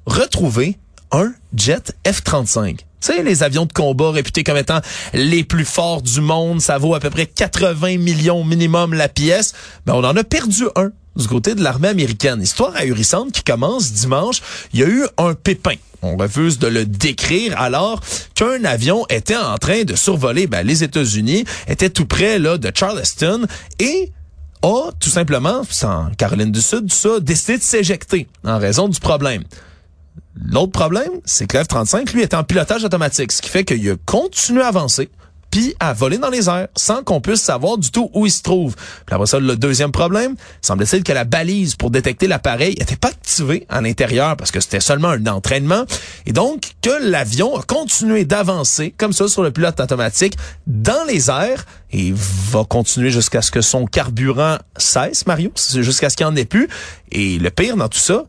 retrouver 0.04 0.76
un 1.12 1.32
jet 1.56 1.96
F-35. 2.04 2.76
Tu 2.76 2.84
sais, 3.00 3.22
les 3.22 3.42
avions 3.42 3.64
de 3.64 3.72
combat 3.72 4.10
réputés 4.10 4.44
comme 4.44 4.58
étant 4.58 4.80
les 5.14 5.44
plus 5.44 5.64
forts 5.64 6.02
du 6.02 6.20
monde, 6.20 6.60
ça 6.60 6.76
vaut 6.76 6.94
à 6.94 7.00
peu 7.00 7.08
près 7.08 7.24
80 7.24 7.96
millions 7.96 8.44
minimum 8.44 8.92
la 8.92 9.08
pièce. 9.08 9.54
Ben, 9.86 9.94
on 9.94 10.04
en 10.04 10.14
a 10.14 10.24
perdu 10.24 10.64
un 10.76 10.90
du 11.16 11.26
côté 11.26 11.54
de 11.54 11.62
l'armée 11.62 11.88
américaine. 11.88 12.42
Histoire 12.42 12.74
ahurissante 12.76 13.32
qui 13.32 13.42
commence 13.42 13.92
dimanche. 13.92 14.42
Il 14.72 14.80
y 14.80 14.82
a 14.82 14.88
eu 14.88 15.06
un 15.18 15.34
pépin. 15.34 15.74
On 16.02 16.16
refuse 16.16 16.58
de 16.58 16.66
le 16.66 16.84
décrire 16.84 17.58
alors 17.58 18.00
qu'un 18.34 18.64
avion 18.64 19.06
était 19.08 19.36
en 19.36 19.56
train 19.56 19.84
de 19.84 19.96
survoler 19.96 20.46
ben, 20.46 20.66
les 20.66 20.84
États-Unis, 20.84 21.44
était 21.66 21.88
tout 21.88 22.04
près 22.04 22.38
là 22.38 22.58
de 22.58 22.70
Charleston 22.74 23.46
et 23.78 24.12
a 24.62 24.90
tout 24.98 25.10
simplement, 25.10 25.62
en 25.82 26.10
Caroline 26.16 26.52
du 26.52 26.60
Sud, 26.60 26.92
ça, 26.92 27.20
décidé 27.20 27.58
de 27.58 27.62
s'éjecter 27.62 28.28
en 28.44 28.58
raison 28.58 28.88
du 28.88 29.00
problème. 29.00 29.44
L'autre 30.36 30.72
problème, 30.72 31.12
c'est 31.24 31.46
que 31.46 31.56
le 31.56 31.64
F-35, 31.64 32.12
lui, 32.12 32.22
est 32.22 32.34
en 32.34 32.44
pilotage 32.44 32.84
automatique, 32.84 33.32
ce 33.32 33.40
qui 33.40 33.48
fait 33.48 33.64
qu'il 33.64 33.88
a 33.90 33.96
continué 34.04 34.62
à 34.62 34.68
avancer 34.68 35.08
puis 35.54 35.76
à 35.78 35.92
voler 35.92 36.18
dans 36.18 36.30
les 36.30 36.48
airs 36.48 36.66
sans 36.74 37.04
qu'on 37.04 37.20
puisse 37.20 37.40
savoir 37.40 37.78
du 37.78 37.92
tout 37.92 38.10
où 38.12 38.26
il 38.26 38.32
se 38.32 38.42
trouve. 38.42 38.74
Puis 39.06 39.14
après 39.14 39.28
ça, 39.28 39.38
le 39.38 39.54
deuxième 39.54 39.92
problème, 39.92 40.34
semble-t-il 40.60 41.04
que 41.04 41.12
la 41.12 41.22
balise 41.22 41.76
pour 41.76 41.92
détecter 41.92 42.26
l'appareil 42.26 42.74
n'était 42.76 42.96
pas 42.96 43.06
activée 43.06 43.64
à 43.68 43.80
l'intérieur 43.80 44.36
parce 44.36 44.50
que 44.50 44.58
c'était 44.58 44.80
seulement 44.80 45.10
un 45.10 45.24
entraînement 45.28 45.84
et 46.26 46.32
donc 46.32 46.72
que 46.82 47.08
l'avion 47.08 47.56
a 47.56 47.62
continué 47.62 48.24
d'avancer 48.24 48.92
comme 48.98 49.12
ça 49.12 49.28
sur 49.28 49.44
le 49.44 49.52
pilote 49.52 49.78
automatique 49.78 50.36
dans 50.66 51.04
les 51.06 51.30
airs 51.30 51.66
et 51.92 52.12
va 52.50 52.64
continuer 52.64 53.10
jusqu'à 53.10 53.40
ce 53.40 53.52
que 53.52 53.60
son 53.60 53.86
carburant 53.86 54.58
cesse, 54.76 55.24
Mario, 55.24 55.52
jusqu'à 55.54 56.10
ce 56.10 56.16
qu'il 56.16 56.26
en 56.26 56.34
ait 56.34 56.46
plus. 56.46 56.68
Et 57.12 57.38
le 57.38 57.50
pire 57.50 57.76
dans 57.76 57.88
tout 57.88 58.00
ça, 58.00 58.24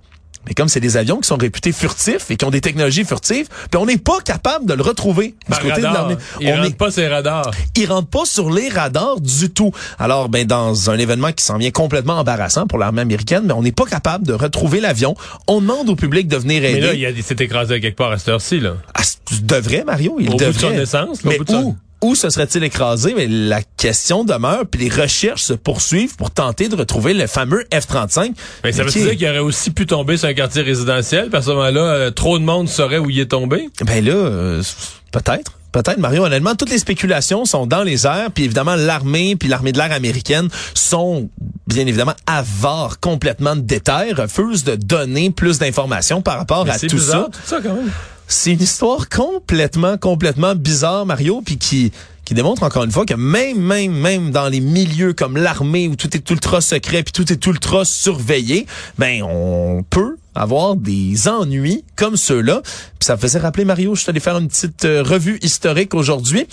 mais 0.47 0.53
comme 0.53 0.67
c'est 0.67 0.79
des 0.79 0.97
avions 0.97 1.17
qui 1.19 1.27
sont 1.27 1.37
réputés 1.37 1.71
furtifs 1.71 2.29
et 2.31 2.35
qui 2.37 2.45
ont 2.45 2.49
des 2.51 2.61
technologies 2.61 3.03
furtives, 3.05 3.47
puis 3.71 3.77
on 3.79 3.85
n'est 3.85 3.97
pas 3.97 4.19
capable 4.23 4.65
de 4.65 4.73
le 4.73 4.81
retrouver 4.83 5.27
du 5.29 5.35
Par 5.49 5.59
côté 5.59 5.81
de 5.81 5.85
radar. 5.85 5.93
l'armée. 5.93 6.15
Il 6.41 6.47
On 6.49 6.55
rentre 6.55 6.67
est- 6.67 6.77
pas 6.77 6.91
ses 6.91 7.07
radars. 7.07 7.51
ils 7.75 7.85
rentrent 7.91 8.07
pas 8.09 8.25
sur 8.25 8.51
les 8.51 8.69
radars 8.69 9.19
du 9.21 9.49
tout. 9.49 9.71
Alors, 9.99 10.29
ben, 10.29 10.45
dans 10.45 10.89
un 10.89 10.97
événement 10.97 11.31
qui 11.31 11.43
s'en 11.43 11.57
vient 11.57 11.71
complètement 11.71 12.13
embarrassant 12.19 12.67
pour 12.67 12.77
l'armée 12.79 13.01
américaine, 13.01 13.43
ben, 13.45 13.55
on 13.57 13.61
n'est 13.63 13.71
pas 13.71 13.85
capable 13.85 14.25
de 14.25 14.33
retrouver 14.33 14.79
l'avion. 14.81 15.15
On 15.47 15.61
demande 15.61 15.89
au 15.89 15.95
public 15.95 16.27
de 16.27 16.37
venir 16.37 16.63
aider. 16.63 16.79
Mais 16.81 16.87
là, 16.87 17.09
il, 17.11 17.23
s'est 17.23 17.35
écrasé 17.39 17.79
quelque 17.79 17.97
part 17.97 18.11
à 18.11 18.17
cette 18.17 18.29
heure-ci. 18.29 18.59
Là. 18.59 18.73
Ah, 18.93 19.01
tu 19.25 19.41
devrais, 19.41 19.83
Mario, 19.83 20.17
il 20.19 20.29
Au 20.29 20.31
bout 20.33 20.37
de 20.37 20.51
son 20.51 20.71
essence, 20.71 21.23
là, 21.23 21.29
au 21.29 21.29
Mais 21.29 21.37
bout 21.37 21.43
de 21.45 21.51
son- 21.51 21.75
où? 22.05 22.15
se 22.15 22.29
serait-il 22.29 22.63
écrasé? 22.63 23.13
Mais 23.15 23.27
la 23.27 23.61
question 23.77 24.23
demeure, 24.23 24.63
puis 24.69 24.81
les 24.87 24.89
recherches 24.89 25.41
se 25.43 25.53
poursuivent 25.53 26.15
pour 26.15 26.31
tenter 26.31 26.67
de 26.69 26.75
retrouver 26.75 27.13
le 27.13 27.27
fameux 27.27 27.63
F-35. 27.71 28.31
Mais 28.63 28.71
ça 28.71 28.83
veut 28.83 28.89
qui- 28.91 28.99
dire 29.01 29.15
qu'il 29.17 29.27
aurait 29.27 29.39
aussi 29.39 29.71
pu 29.71 29.85
tomber 29.85 30.17
sur 30.17 30.27
un 30.29 30.33
quartier 30.33 30.61
résidentiel, 30.61 31.29
parce 31.29 31.45
qu'à 31.45 31.51
ce 31.51 31.55
moment-là, 31.55 31.81
euh, 31.81 32.11
trop 32.11 32.39
de 32.39 32.43
monde 32.43 32.69
saurait 32.69 32.97
où 32.99 33.09
il 33.09 33.19
est 33.19 33.25
tombé? 33.31 33.69
Ben 33.85 34.03
là, 34.03 34.13
euh, 34.13 34.63
peut-être. 35.11 35.53
Peut-être, 35.75 35.97
Mario. 35.97 36.23
Honnêtement, 36.23 36.55
toutes 36.55 36.69
les 36.69 36.77
spéculations 36.77 37.43
sont 37.43 37.67
dans 37.67 37.83
les 37.83 38.07
airs. 38.07 38.31
Puis 38.33 38.45
évidemment, 38.45 38.75
l'armée 38.75 39.35
puis 39.35 39.49
l'armée 39.49 39.73
de 39.73 39.77
l'air 39.77 39.91
américaine 39.91 40.47
sont 40.73 41.29
bien 41.67 41.85
évidemment 41.85 42.13
avares 42.25 43.01
complètement 43.01 43.57
de 43.57 43.61
détails, 43.61 44.13
refusent 44.13 44.63
de 44.63 44.75
donner 44.75 45.31
plus 45.31 45.59
d'informations 45.59 46.21
par 46.21 46.37
rapport 46.37 46.63
Mais 46.63 46.71
à 46.71 46.79
tout 46.79 46.95
bizarre, 46.95 47.25
ça. 47.25 47.29
tout 47.29 47.39
ça 47.45 47.59
quand 47.61 47.75
même. 47.75 47.91
C'est 48.25 48.53
une 48.53 48.61
histoire 48.61 49.09
complètement, 49.09 49.97
complètement 49.97 50.55
bizarre, 50.55 51.05
Mario, 51.05 51.41
puis 51.45 51.57
qui 51.57 51.91
qui 52.23 52.33
démontre 52.33 52.63
encore 52.63 52.85
une 52.85 52.91
fois 52.91 53.05
que 53.05 53.13
même, 53.13 53.59
même, 53.59 53.91
même 53.91 54.31
dans 54.31 54.47
les 54.47 54.61
milieux 54.61 55.11
comme 55.11 55.35
l'armée 55.35 55.89
où 55.89 55.97
tout 55.97 56.15
est 56.15 56.29
ultra 56.31 56.61
secret 56.61 57.03
puis 57.03 57.11
tout 57.11 57.31
est 57.31 57.45
ultra 57.45 57.83
surveillé, 57.83 58.65
ben 58.97 59.21
on 59.23 59.83
peut 59.89 60.15
avoir 60.35 60.75
des 60.75 61.27
ennuis 61.27 61.83
comme 61.95 62.17
ceux-là. 62.17 62.61
Puis 62.63 63.05
ça 63.05 63.17
faisait 63.17 63.39
rappeler 63.39 63.65
Mario, 63.65 63.95
je 63.95 64.01
suis 64.01 64.09
allé 64.09 64.19
faire 64.19 64.37
une 64.37 64.47
petite 64.47 64.85
euh, 64.85 65.01
revue 65.03 65.39
historique 65.41 65.93
aujourd'hui. 65.93 66.47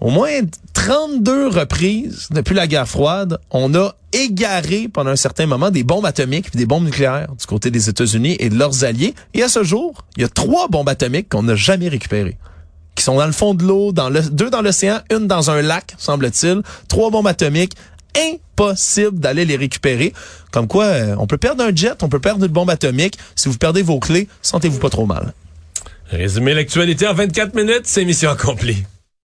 Au 0.00 0.10
moins 0.10 0.30
32 0.74 1.48
reprises 1.48 2.28
depuis 2.30 2.54
la 2.54 2.66
guerre 2.66 2.88
froide, 2.88 3.38
on 3.50 3.74
a 3.74 3.94
égaré 4.12 4.88
pendant 4.88 5.10
un 5.10 5.16
certain 5.16 5.46
moment 5.46 5.70
des 5.70 5.84
bombes 5.84 6.06
atomiques 6.06 6.50
puis 6.50 6.58
des 6.58 6.66
bombes 6.66 6.84
nucléaires 6.84 7.34
du 7.38 7.46
côté 7.46 7.70
des 7.70 7.88
États-Unis 7.88 8.36
et 8.38 8.50
de 8.50 8.58
leurs 8.58 8.84
alliés. 8.84 9.14
Et 9.34 9.42
à 9.42 9.48
ce 9.48 9.62
jour, 9.62 10.02
il 10.16 10.22
y 10.22 10.24
a 10.24 10.28
trois 10.28 10.68
bombes 10.68 10.88
atomiques 10.88 11.28
qu'on 11.28 11.44
n'a 11.44 11.54
jamais 11.54 11.88
récupérées 11.88 12.36
qui 12.96 13.04
sont 13.04 13.16
dans 13.16 13.26
le 13.26 13.32
fond 13.32 13.54
de 13.54 13.62
l'eau, 13.62 13.92
deux 13.92 14.50
dans 14.50 14.62
l'océan, 14.62 15.00
une 15.10 15.26
dans 15.26 15.50
un 15.50 15.62
lac, 15.62 15.94
semble-t-il, 15.98 16.62
trois 16.88 17.10
bombes 17.10 17.26
atomiques. 17.26 17.74
Impossible 18.16 19.18
d'aller 19.18 19.44
les 19.44 19.56
récupérer. 19.56 20.12
Comme 20.50 20.68
quoi, 20.68 20.84
euh, 20.84 21.16
on 21.18 21.26
peut 21.26 21.38
perdre 21.38 21.64
un 21.64 21.74
jet, 21.74 22.02
on 22.02 22.08
peut 22.08 22.20
perdre 22.20 22.44
une 22.44 22.52
bombe 22.52 22.70
atomique. 22.70 23.18
Si 23.34 23.48
vous 23.48 23.58
perdez 23.58 23.82
vos 23.82 23.98
clés, 23.98 24.28
sentez-vous 24.42 24.78
pas 24.78 24.90
trop 24.90 25.06
mal. 25.06 25.32
Résumer 26.10 26.54
l'actualité 26.54 27.06
en 27.06 27.14
24 27.14 27.54
minutes, 27.54 27.82
c'est 27.84 28.04
mission 28.04 28.30
accomplie. 28.30 28.84